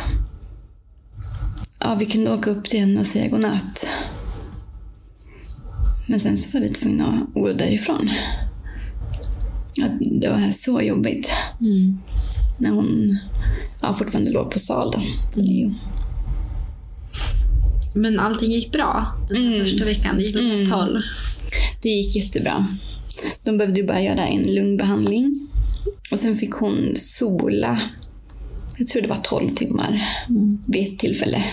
[1.80, 3.88] ja, vi kunde åka upp till henne och säga godnatt.
[6.08, 8.10] Men sen så var vi tvungna att gå därifrån.
[9.84, 11.30] Att det var så jobbigt.
[11.62, 11.99] Mm.
[12.60, 13.20] När hon
[13.82, 14.91] ja, fortfarande låg på sal.
[14.91, 15.02] Då.
[15.41, 15.76] Mm.
[17.95, 19.60] Men allting gick bra den mm.
[19.60, 20.18] första veckan?
[20.18, 20.72] Det gick åt mm.
[20.72, 21.04] håll?
[21.82, 22.68] Det gick jättebra.
[23.43, 25.47] De behövde ju bara göra en lungbehandling.
[26.11, 27.82] Och sen fick hon sola,
[28.78, 30.63] jag tror det var 12 timmar mm.
[30.67, 31.43] vid ett tillfälle.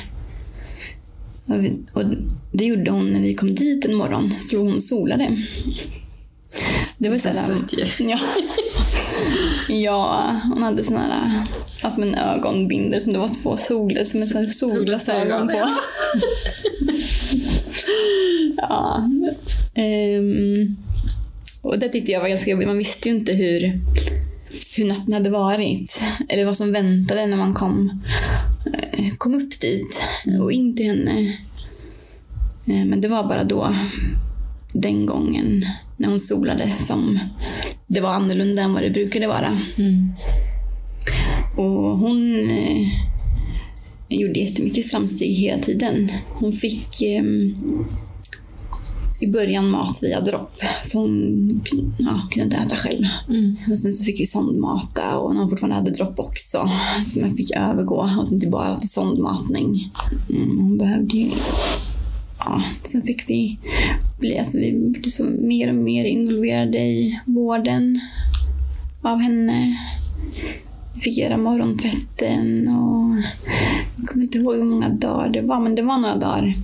[1.93, 2.05] Och
[2.53, 4.31] det gjorde hon när vi kom dit en morgon.
[4.41, 5.37] Så hon solade.
[6.99, 7.59] Det var sådär...
[7.99, 8.19] Ja.
[9.69, 11.33] ja, hon hade sån här,
[11.83, 15.69] alltså en ögonbindel som det var två soler som ett solglasögon på.
[18.57, 19.09] ja.
[19.77, 20.77] Um,
[21.63, 22.69] och det tyckte jag var ganska jobbigt.
[22.69, 23.81] Man visste ju inte hur,
[24.77, 26.03] hur natten hade varit.
[26.29, 28.03] Eller vad som väntade när man kom,
[28.93, 30.03] eh, kom upp dit
[30.41, 31.21] och in till henne.
[32.67, 33.75] Eh, men det var bara då,
[34.73, 35.65] den gången,
[35.97, 37.19] när hon solade som
[37.87, 39.59] det var annorlunda än vad det brukade vara.
[39.79, 40.13] Mm.
[41.57, 42.87] Och hon eh,
[44.09, 46.09] gjorde jättemycket framsteg hela tiden.
[46.29, 47.23] Hon fick eh,
[49.21, 50.61] i början mat via dropp.
[50.85, 51.61] För hon
[51.99, 53.05] ja, kunde inte äta själv.
[53.29, 53.57] Mm.
[53.71, 56.71] Och sen så fick vi sondmata och hon fortfarande hade dropp också.
[57.07, 59.93] Så man fick övergå och sen till bara till sondmatning.
[60.31, 61.31] Mm, hon behövde ju
[62.39, 63.59] ja, sen fick vi
[64.21, 68.01] bli, alltså vi blev så mer och mer involverade i vården
[69.03, 69.79] av henne.
[70.95, 73.16] Vi fick göra morgontvätten och
[73.97, 76.55] jag kommer inte ihåg hur många dagar det var, men det var några dagar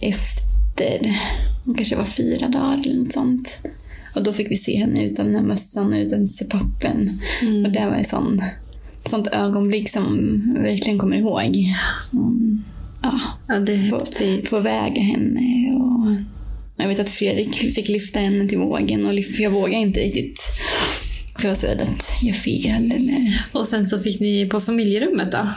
[0.00, 1.16] efter
[1.64, 3.58] hon kanske var fyra dagar eller något sånt.
[4.14, 7.08] Och då fick vi se henne utan den här mössan och utan pappen.
[7.42, 7.64] Mm.
[7.64, 8.42] Och det var ett sånt,
[9.10, 11.74] sånt ögonblick som jag verkligen kommer ihåg.
[12.12, 12.64] Mm,
[13.02, 14.04] ja, ja, det få,
[14.44, 15.72] få väga henne.
[15.74, 16.16] Och
[16.76, 20.40] jag vet att Fredrik fick lyfta henne till vågen och för jag vågade inte riktigt.
[21.36, 22.92] För jag var så rädd att jag fel.
[22.92, 23.46] Eller...
[23.52, 25.48] Och sen så fick ni på familjerummet då?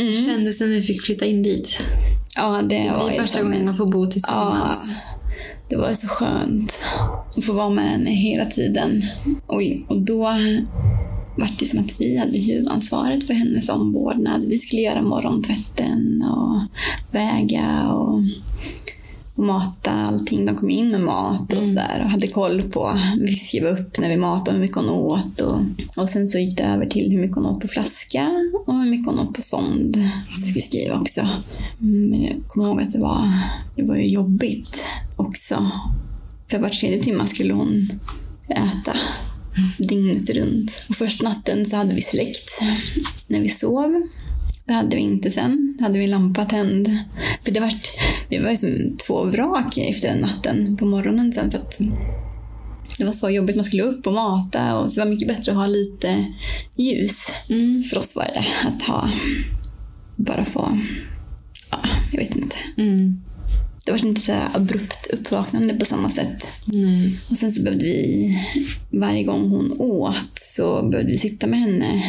[0.00, 0.14] Mm.
[0.14, 1.78] Kändes det när ni fick flytta in dit?
[2.36, 4.78] Ja, det, det var första gången man får bo tillsammans.
[4.86, 5.09] Ja,
[5.70, 6.82] det var så skönt
[7.36, 9.02] att få vara med henne hela tiden.
[9.46, 10.18] Och, och då
[11.36, 14.44] var det som att vi hade huvudansvaret för hennes omvårdnad.
[14.48, 16.60] Vi skulle göra morgontvätten och
[17.10, 18.22] väga och
[19.40, 20.46] och mata allting.
[20.46, 21.68] De kom in med mat och mm.
[21.68, 25.40] sådär och hade koll på, vi skrev upp när vi matade hur mycket hon åt.
[25.40, 25.60] Och,
[25.96, 28.28] och sen så gick det över till hur mycket hon åt på flaska
[28.66, 29.96] och hur mycket hon åt på sond.
[30.36, 31.20] Så fick vi skriva också.
[31.80, 33.28] Mm, men jag kommer ihåg att det var,
[33.76, 34.84] det var ju jobbigt
[35.16, 35.70] också.
[36.50, 37.90] För var tredje timme skulle hon
[38.48, 38.92] äta
[39.78, 40.82] dygnet runt.
[40.88, 42.60] Och första natten så hade vi släckt
[43.26, 44.02] när vi sov.
[44.70, 45.76] Det hade vi inte sen.
[45.78, 46.98] Då hade vi lampa tänd.
[47.42, 47.72] För det var,
[48.28, 51.50] vi var som två vrak efter den natten på morgonen sen.
[51.50, 51.78] För att
[52.98, 53.56] det var så jobbigt.
[53.56, 54.78] Man skulle upp och mata.
[54.78, 56.26] Och så det var mycket bättre att ha lite
[56.76, 57.26] ljus.
[57.48, 57.82] Mm.
[57.82, 59.10] För oss var det att ha...
[60.16, 60.78] Bara få...
[61.70, 61.78] Ja,
[62.12, 62.56] jag vet inte.
[62.76, 63.20] Mm.
[63.86, 66.46] Det var inte så här abrupt uppvaknande på samma sätt.
[66.64, 67.18] Nej.
[67.30, 68.30] Och sen så behövde vi,
[68.90, 72.02] varje gång hon åt så behövde vi sitta med henne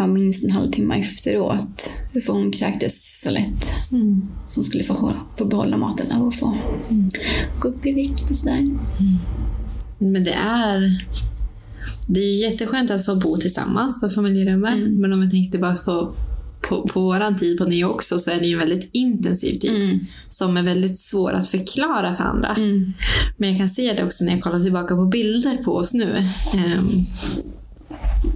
[0.00, 1.90] ja, minst en halvtimme efteråt.
[2.26, 3.90] För hon kräktes så lätt.
[3.92, 4.22] Mm.
[4.46, 6.56] Så hon skulle få, få behålla maten och få
[7.60, 8.64] gå upp i vikt och sådär.
[9.98, 11.04] Men det är...
[12.08, 14.74] Det är jätteskönt att få bo tillsammans på familjerummet.
[14.74, 15.00] Mm.
[15.00, 16.14] Men om jag tänker tillbaka på,
[16.68, 19.82] på, på våran tid på Neo också så är det ju en väldigt intensiv tid.
[19.82, 19.98] Mm.
[20.28, 22.54] Som är väldigt svår att förklara för andra.
[22.54, 22.92] Mm.
[23.36, 26.16] Men jag kan se det också när jag kollar tillbaka på bilder på oss nu.
[26.54, 26.88] Ehm,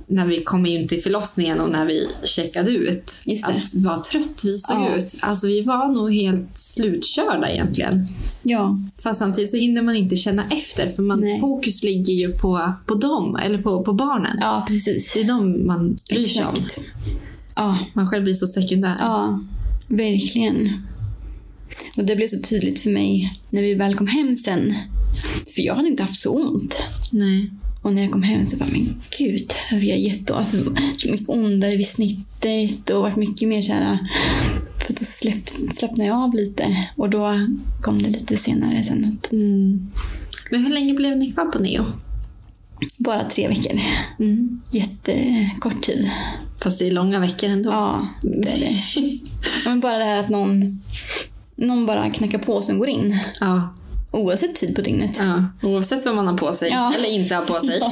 [0.06, 3.12] när vi kom in till förlossningen och när vi checkade ut.
[3.44, 4.96] Att vad trött vi såg Ja.
[4.96, 5.16] ut.
[5.20, 8.06] Alltså vi var nog helt slutkörda egentligen.
[8.42, 8.78] Ja.
[8.98, 11.40] Fast samtidigt så hinner man inte känna efter för man, Nej.
[11.40, 14.38] fokus ligger ju på, på dem, eller på, på barnen.
[14.40, 15.12] ja, precis.
[15.14, 16.54] Det är dem man bryr sig om.
[17.56, 18.96] Ja, Man själv blir så sekundär.
[19.00, 19.40] ja,
[19.88, 20.72] verkligen.
[21.96, 24.74] Och det blev så tydligt för mig när vi väl kom hem sen.
[25.54, 26.76] För jag hade inte haft så ont.
[27.12, 27.50] Nej.
[27.84, 30.56] Och när jag kom hem så bara, men gud, jag fick jätte, alltså,
[30.98, 33.98] så mycket ondare vid snittet och varit mycket mer såhär,
[34.86, 36.76] för då släpp, slappnade jag av lite.
[36.96, 37.46] Och då
[37.82, 39.18] kom det lite senare sen.
[39.32, 39.90] Mm.
[40.50, 41.84] Men hur länge blev ni kvar på Neo?
[42.96, 43.80] bara tre veckor.
[44.18, 44.60] Mm.
[44.70, 46.10] Jättekort tid.
[46.62, 47.70] Fast det är långa veckor ändå.
[47.70, 48.82] Ja, det är det.
[49.64, 50.82] Men bara det här att någon,
[51.56, 53.18] någon bara knackar på och sen går in.
[53.40, 53.74] Ja.
[54.14, 55.10] Oavsett tid på dygnet.
[55.18, 55.44] ja.
[55.68, 56.92] Oavsett vad man har på sig, Ja.
[56.98, 57.80] eller inte har på sig.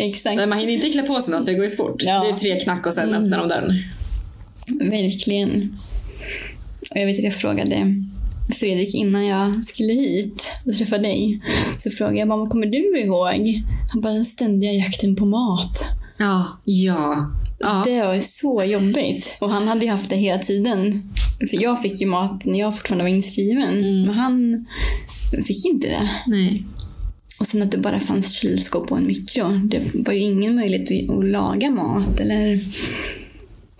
[0.00, 0.36] Exakt.
[0.36, 2.02] Men man hinner inte klä på sig något för det går ju fort.
[2.02, 2.24] Ja.
[2.24, 3.72] Det är tre knack och sen öppnar de dörren.
[4.90, 5.76] Verkligen.
[6.90, 8.04] Och jag vet att jag frågade
[8.60, 11.40] Fredrik innan jag skulle hit och träffa dig.
[11.78, 13.62] Så frågade jag vad kommer du ihåg?
[13.92, 15.78] Han bara, den ständiga jakten på mat.
[16.18, 16.46] Ja.
[16.64, 17.30] Ja.
[17.58, 17.82] ja.
[17.86, 19.36] Det var så jobbigt.
[19.40, 21.10] Och han hade ju haft det hela tiden.
[21.38, 23.80] För jag fick ju mat när jag fortfarande var inskriven.
[23.80, 24.66] Men han
[25.46, 26.10] fick inte det.
[26.26, 26.64] Nej.
[27.40, 29.60] Och sen att det bara fanns kylskåp och en mikro.
[29.64, 32.20] Det var ju ingen möjlighet att, laga mat.
[32.20, 32.60] Eller...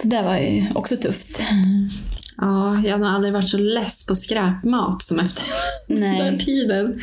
[0.03, 1.41] Så det var ju också tufft.
[2.37, 5.45] Ja, jag har nog aldrig varit så less på skräpmat som efter
[5.89, 6.19] Nej.
[6.19, 7.01] den tiden.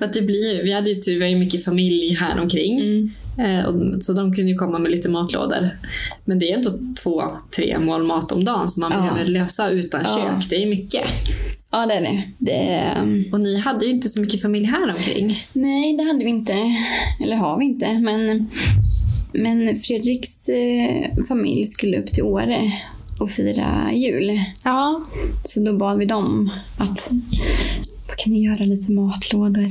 [0.00, 2.80] Att det blir, vi hade ju tur, vi har ju mycket familj här omkring.
[2.80, 3.10] Mm.
[3.38, 3.70] Eh,
[4.00, 5.70] så de kunde ju komma med lite matlådor.
[6.24, 6.70] Men det är ändå
[7.02, 7.22] två,
[7.56, 8.98] tre mål mat om dagen som man Ja.
[9.00, 10.16] behöver lösa utan Ja.
[10.16, 10.50] kök.
[10.50, 11.04] Det är mycket.
[11.70, 12.22] Ja, det är det.
[12.38, 15.36] det är, Och ni hade ju inte så mycket familj här omkring.
[15.54, 16.54] nej, det hade vi inte.
[17.24, 17.92] Eller har vi inte.
[17.98, 18.50] Men,
[19.32, 22.72] men Fredriks eh, familj skulle upp till Åre
[23.20, 24.40] och fira jul.
[24.64, 25.02] Ja.
[25.44, 27.10] Så då bad vi dem att
[28.08, 29.68] vad kan ni göra lite matlådor?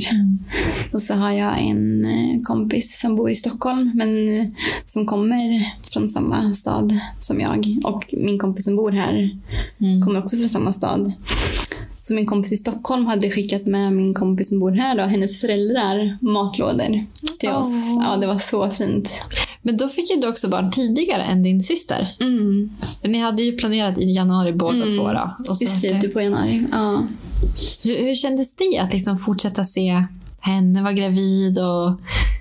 [0.93, 4.47] Och så har jag en eh, kompis som bor i Stockholm men eh,
[4.85, 7.77] som kommer från samma stad som jag.
[7.83, 9.29] Och min kompis som bor här
[10.05, 11.13] kommer också från samma stad.
[11.99, 15.41] Så min kompis i Stockholm hade skickat med min kompis som bor här, då, hennes
[15.41, 16.99] föräldrar, matlådor
[17.39, 17.67] till oss.
[17.67, 18.03] Åh.
[18.03, 19.09] Ja, det var så fint.
[19.65, 22.15] Men då fick ju du också barn tidigare än din syster.
[22.19, 22.69] Mm.
[23.03, 24.97] Ni hade ju planerat i januari båda Mm.
[24.97, 25.37] två då.
[25.61, 26.65] I slutet på januari.
[26.71, 27.07] Ja.
[27.83, 30.03] hur, hur kändes det att liksom fortsätta se
[30.39, 31.99] henne vara gravid och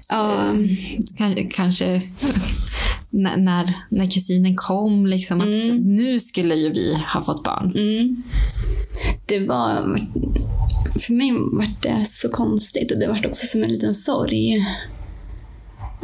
[0.09, 0.35] Ja.
[1.19, 2.03] Kanske, kanske
[3.11, 5.95] när, när, när kusinen kom, liksom, att Mm.
[5.95, 7.73] nu skulle ju vi ha fått barn.
[7.75, 8.23] Mm.
[9.27, 9.99] Det var...
[11.01, 14.67] För mig var det så konstigt och det var också som en liten sorg.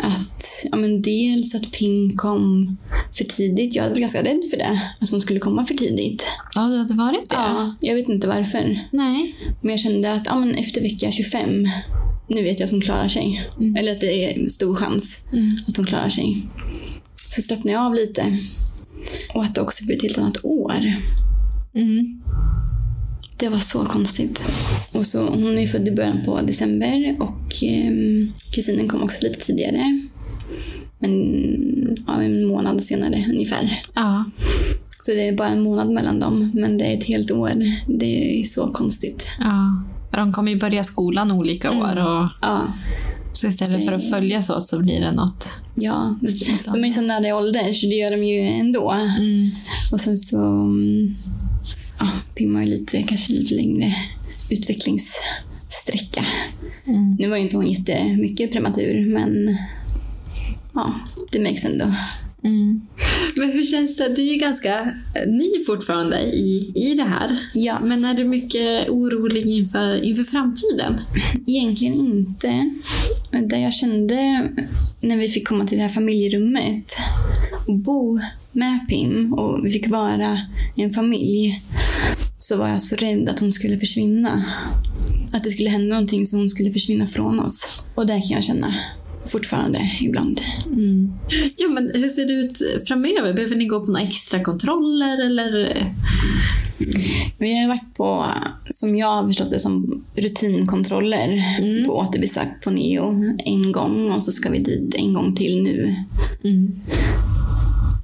[0.02, 2.76] Att, ja men dels att Ping kom
[3.12, 3.76] för tidigt.
[3.76, 4.80] Jag var ganska rädd för det.
[5.00, 6.26] Att hon skulle komma för tidigt.
[6.54, 7.36] Ja, du hade varit det?
[7.36, 8.80] Ja, jag vet inte varför.
[8.92, 9.34] Nej.
[9.60, 11.68] Men jag kände att ja, men efter vecka 25,
[12.28, 13.40] nu vet jag att hon klarar sig.
[13.78, 15.18] Eller att det är stor chans
[15.68, 16.46] att hon klarar sig.
[17.30, 18.38] Så slappnade jag av lite.
[19.34, 20.92] Och att det också blev ett helt annat år.
[21.74, 22.22] Mm.
[23.40, 24.40] Det var så konstigt.
[24.92, 29.40] Och så, hon är född i början på december och ehm, kusinen kom också lite
[29.40, 30.00] tidigare.
[30.98, 31.12] Men
[32.06, 33.82] ja, en månad senare ungefär.
[33.94, 34.24] Ja.
[35.02, 37.52] Så det är bara en månad mellan dem, men det är ett helt år.
[37.86, 39.26] Det är så konstigt.
[39.38, 39.82] ja.
[40.12, 42.62] De kommer ju börja skolan olika år och Ja,
[43.32, 45.48] så istället för att följas åt så blir det något.
[45.74, 46.16] ja.
[46.72, 48.90] De är så nära i ålder så det gör de ju ändå.
[48.90, 49.50] Mm.
[49.92, 50.36] Och sen så
[52.00, 53.92] ja, pimmar ju lite, kanske lite längre
[54.50, 56.26] utvecklingssträcka.
[56.86, 57.08] Mm.
[57.18, 59.56] Nu var ju inte hon jättemycket prematur, men
[60.74, 60.94] ja,
[61.32, 61.94] det märks ändå.
[62.44, 62.80] Mm.
[63.36, 64.14] Men hur känns det?
[64.14, 64.94] Du är ju ganska
[65.26, 67.38] ny fortfarande i, i det här.
[67.54, 67.78] Ja.
[67.82, 71.00] Men är du mycket orolig inför, inför framtiden?
[71.46, 72.70] Egentligen inte.
[73.50, 74.48] Det jag kände
[75.02, 76.92] när vi fick komma till det här familjerummet
[77.68, 78.20] och bo
[78.52, 80.38] med Pim och vi fick vara
[80.76, 81.62] en familj
[82.50, 84.44] så var jag så rädd att hon skulle försvinna.
[85.32, 87.84] Att det skulle hända någonting så hon skulle försvinna från oss.
[87.94, 88.74] Och det kan jag känna
[89.26, 90.40] fortfarande ibland.
[90.66, 91.12] Mm.
[91.56, 93.34] Ja, men hur ser det ut framöver?
[93.34, 95.86] Behöver ni gå på några extra kontroller eller?
[97.38, 98.26] Vi har varit på,
[98.68, 101.86] som jag har förstått det, som rutinkontroller mm.
[101.86, 105.94] på återbesök på Neo en gång och så ska vi dit en gång till nu.
[106.44, 106.80] Mm.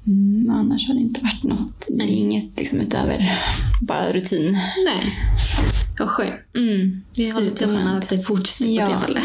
[0.07, 1.89] Mm, annars har det inte varit något.
[2.01, 3.31] Är inget liksom utöver
[3.83, 4.59] bara rutin.
[4.85, 5.19] Nej.
[5.99, 6.57] Vad skönt.
[6.59, 7.03] Mm.
[7.17, 8.87] Vi har lite att det fortsätter ja.
[8.87, 9.25] på det hållet.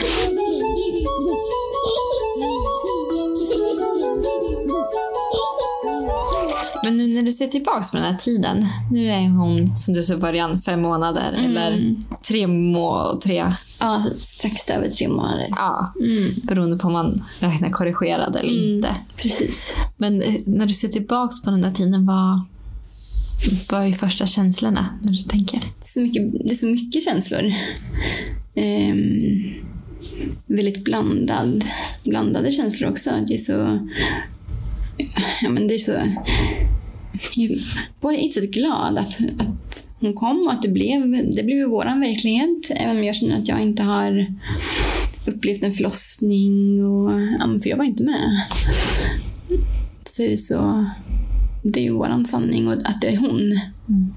[7.02, 8.66] Nu när du ser tillbaka på den här tiden.
[8.92, 11.34] Nu är hon, som du sa i början, fem månader.
[11.34, 11.46] Mm.
[11.46, 11.96] Eller
[12.28, 13.46] tre må tre...
[13.80, 15.48] Ja, strax över tre månader.
[15.50, 16.30] Ja, mm.
[16.44, 18.76] beroende på om man räknar korrigerad eller mm.
[18.76, 18.96] inte.
[19.18, 19.74] Precis.
[19.98, 22.42] Men eh, när du ser tillbaka på den där tiden, vad,
[23.72, 25.60] vad är första känslorna när du tänker?
[25.60, 27.54] Det är så mycket, det är så mycket känslor.
[28.56, 29.54] Um,
[30.46, 31.66] väldigt blandad,
[32.04, 33.12] blandade känslor också.
[33.28, 33.88] Det är så...
[35.42, 35.92] Ja, men det är så
[38.00, 42.00] på ett sätt glad att, att hon kom och att det blev, det blev våran
[42.00, 42.72] verklighet.
[42.76, 44.28] Även om jag känner att jag inte har
[45.28, 46.86] upplevt en förlossning.
[46.86, 47.12] Och,
[47.64, 48.38] för jag var inte med.
[50.06, 50.86] Så är det så...
[51.64, 53.40] Det är ju våran sanning och att det är hon.
[53.90, 54.14] Mm.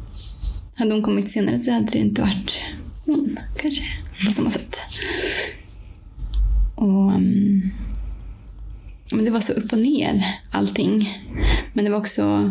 [0.74, 2.59] Hade hon kommit senare så hade det inte varit
[3.05, 3.82] hon, kanske.
[4.26, 4.76] På samma sätt.
[6.74, 7.12] Och...
[7.12, 7.62] Um,
[9.12, 11.18] men det var så upp och ner allting.
[11.72, 12.50] Men det var också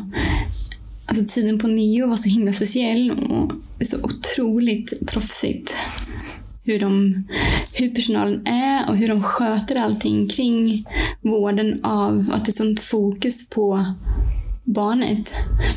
[1.06, 3.52] Alltså tiden på nio var så himla speciell och
[3.88, 5.76] så otroligt proffsigt.
[6.64, 7.24] Hur, de,
[7.74, 10.86] hur personalen är och hur de sköter allting kring
[11.22, 13.86] vården av att det är sånt fokus på
[14.64, 15.32] barnet.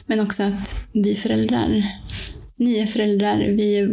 [0.06, 1.82] Men också att vi föräldrar,
[2.56, 3.86] ni är föräldrar, vi är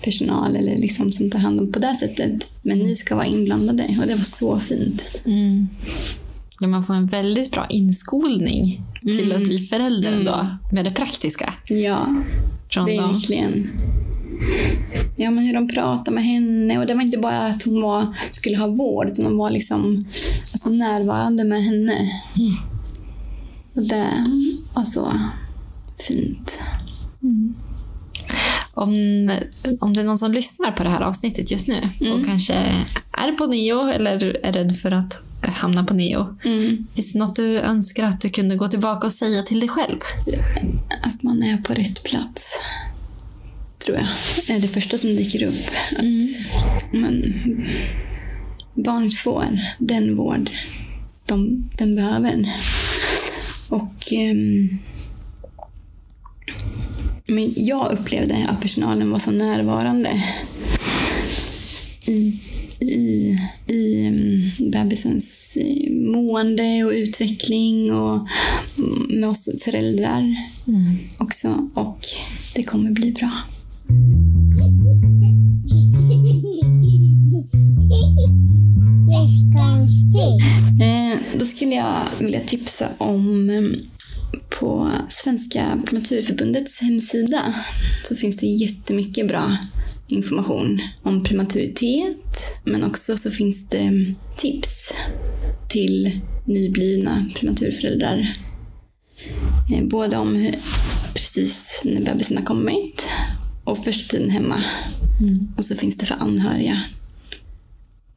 [0.00, 2.48] vårdpersonal eller liksom som tar hand om på det sättet.
[2.62, 5.04] Men ni ska vara inblandade och det var så fint.
[5.24, 5.68] Mm.
[6.60, 9.42] Ja, man får en väldigt bra inskolning till mm.
[9.42, 10.56] att bli förälder mm.
[10.72, 11.54] med det praktiska.
[11.68, 12.22] Ja,
[12.68, 13.52] Från verkligen.
[13.52, 13.68] Dem.
[15.16, 16.78] Ja, men hur de pratade med henne.
[16.78, 20.04] Och Det var inte bara att hon var, skulle ha vård, utan de var liksom
[20.52, 21.94] alltså, närvarande med henne.
[22.36, 22.52] Mm.
[23.74, 24.24] Och det
[24.74, 25.12] var så
[25.98, 26.58] fint.
[27.22, 27.54] Mm.
[28.80, 29.30] Om,
[29.80, 32.24] om det är någon som lyssnar på det här avsnittet just nu och mm.
[32.24, 32.54] kanske
[33.12, 36.36] är på nio eller är rädd för att hamna på neo.
[36.44, 36.86] Mm.
[36.92, 39.98] Finns det något du önskar att du kunde gå tillbaka och säga till dig själv?
[41.02, 42.60] Att man är på rätt plats.
[43.84, 44.06] Tror jag.
[44.46, 45.70] Det är det första som dyker upp.
[45.96, 46.02] Att
[46.92, 47.64] mm.
[48.74, 49.44] barn får
[49.78, 50.50] den vård
[51.26, 52.52] de, den behöver.
[53.68, 54.78] Och um,
[57.30, 60.22] men jag upplevde att personalen var så närvarande
[62.06, 62.40] i
[62.80, 65.58] i, i mm, bebisens
[65.90, 68.28] mående och utveckling och
[69.08, 70.36] med oss föräldrar
[70.68, 70.98] mm.
[71.18, 71.68] också.
[71.74, 72.06] Och
[72.54, 73.30] det kommer bli bra.
[80.80, 83.76] Eh, då skulle jag vilja tipsa om mm,
[84.48, 87.54] på Svenska Prematurförbundets hemsida
[88.04, 89.56] så finns det jättemycket bra
[90.12, 94.92] information om prematuritet men också så finns det tips
[95.68, 98.26] till nyblivna prematurföräldrar.
[99.72, 100.50] Eh, både om
[101.14, 103.06] precis när bebisen har kommit
[103.64, 104.62] och första tiden hemma.
[105.20, 105.48] Mm.
[105.56, 106.82] Och så finns det för anhöriga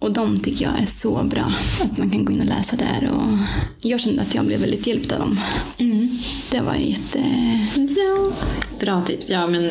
[0.04, 1.54] och de tycker jag är så bra.
[1.82, 3.12] Att man kan gå in och läsa där.
[3.12, 3.38] Och
[3.82, 5.40] jag kände att jag blev väldigt hjälpt av dem.
[5.78, 6.10] Mm.
[6.52, 7.24] Det var jätte...
[7.76, 8.32] Ja.
[8.80, 9.30] Bra tips.
[9.30, 9.70] Ja, men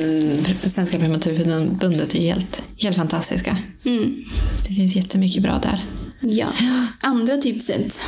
[0.64, 3.58] Svenska Prematurförbundet är helt, helt fantastiska.
[3.84, 4.24] Mm.
[4.68, 5.84] Det finns jättemycket bra där.
[6.20, 6.52] Ja.
[7.00, 7.98] Andra tipset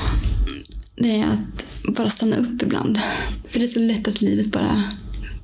[0.97, 3.01] det är att bara stanna upp ibland.
[3.51, 4.83] För det är så lätt att livet bara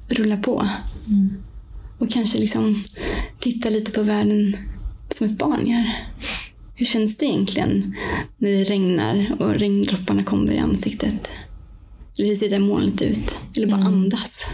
[0.08, 0.68] rullar på.
[1.06, 1.30] Mm.
[1.98, 2.84] Och kanske liksom
[3.38, 4.56] titta lite på världen
[5.10, 5.90] som ett barn gör.
[6.80, 7.96] Hur känns det egentligen
[8.38, 11.30] när det regnar och regndropparna kommer i ansiktet?
[12.18, 13.40] Eller hur ser det molnet ut?
[13.56, 13.86] Eller bara mm.
[13.86, 14.46] andas?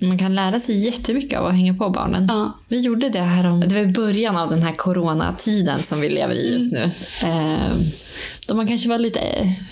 [0.00, 2.26] Man kan lära sig jättemycket av att hänga på barnen.
[2.28, 2.58] Ja.
[2.68, 6.08] Vi gjorde det här om, det var i början av den här coronatiden som vi
[6.08, 6.82] lever i just nu.
[7.22, 7.76] Eh,
[8.46, 9.20] då man kanske var lite,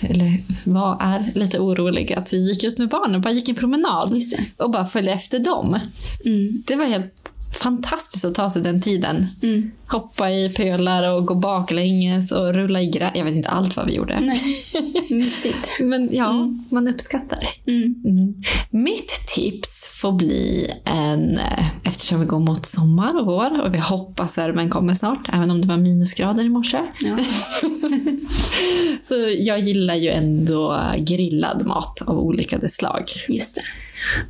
[0.01, 3.55] eller var, är lite orolig att vi gick ut med barnen och bara gick en
[3.55, 4.13] promenad.
[4.57, 5.79] Och bara följde efter dem.
[6.25, 6.63] Mm.
[6.67, 7.13] Det var helt
[7.59, 9.27] fantastiskt att ta sig den tiden.
[9.41, 9.71] Mm.
[9.91, 13.11] Hoppa i pölar och gå baklänges och rulla i gräs.
[13.15, 14.19] Jag vet inte allt vad vi gjorde.
[14.19, 14.41] Nej,
[15.09, 15.67] mysigt.
[15.79, 17.71] Men ja, man uppskattar det.
[17.71, 17.95] Mm.
[18.05, 18.33] Mm.
[18.69, 23.79] Mitt tips får bli en, eh, eftersom vi går mot sommar och vår och vi
[23.79, 26.79] hoppas värmen kommer snart, även om det var minusgrader i morse.
[27.01, 27.17] Ja.
[29.03, 33.03] Så jag gillar ju ändå grillad mat av olika slag.
[33.27, 33.61] Just det.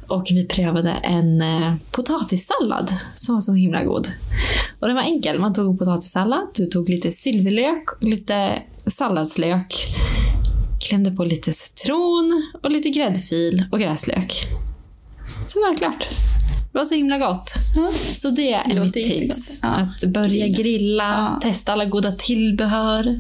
[0.08, 4.08] Och vi prövade en eh, potatissallad som var så himla god.
[4.80, 5.40] Och den var enkel.
[5.40, 9.76] Man tog potatissallad, du tog lite silverlök, lite salladslök,
[10.90, 14.34] klämde på lite citron och lite gräddfil och gräslök.
[15.48, 16.08] Så var det klart.
[16.72, 17.50] Det var så himla gott.
[18.14, 19.60] Så det är låter mitt tips.
[19.64, 19.70] Ja.
[19.70, 21.40] Att börja grilla, Ja.
[21.50, 23.20] testa alla goda tillbehör.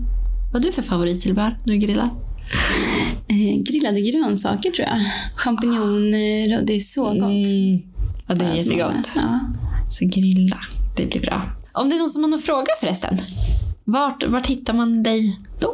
[0.53, 2.09] Vad har du för favorittillbehör när du grillar?
[3.27, 4.97] Eh, grillade grönsaker tror jag.
[5.36, 7.17] Champinjoner och det är så gott.
[7.23, 7.82] Mm.
[8.27, 9.11] Ja, det är jättegott.
[9.15, 9.39] Ja.
[9.89, 10.57] Så grilla,
[10.97, 11.41] det blir bra.
[11.74, 13.17] Om det är någon som har någon fråga förresten.
[13.84, 15.74] Vart, vart hittar man dig då?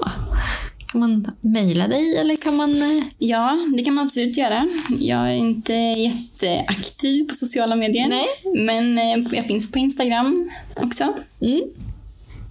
[0.91, 2.71] Kan man mejla dig eller kan man...
[2.81, 4.67] eh, ja, det kan man absolut göra.
[4.99, 8.07] Jag är inte jätteaktiv på sociala medier.
[8.07, 8.27] Nej.
[8.65, 11.13] Men eh, jag finns på Instagram också.
[11.41, 11.61] Mm.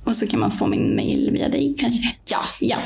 [0.05, 2.03] Och så kan man få min mail via dig kanske.
[2.30, 2.76] Ja, Ja.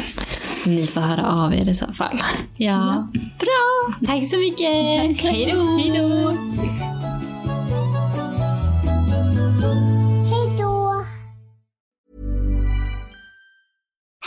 [0.66, 2.22] ni får höra av er i så fall.
[2.56, 3.08] Ja.
[3.38, 3.94] Bra!
[4.06, 5.22] Tack så mycket!
[5.22, 6.36] Hej då!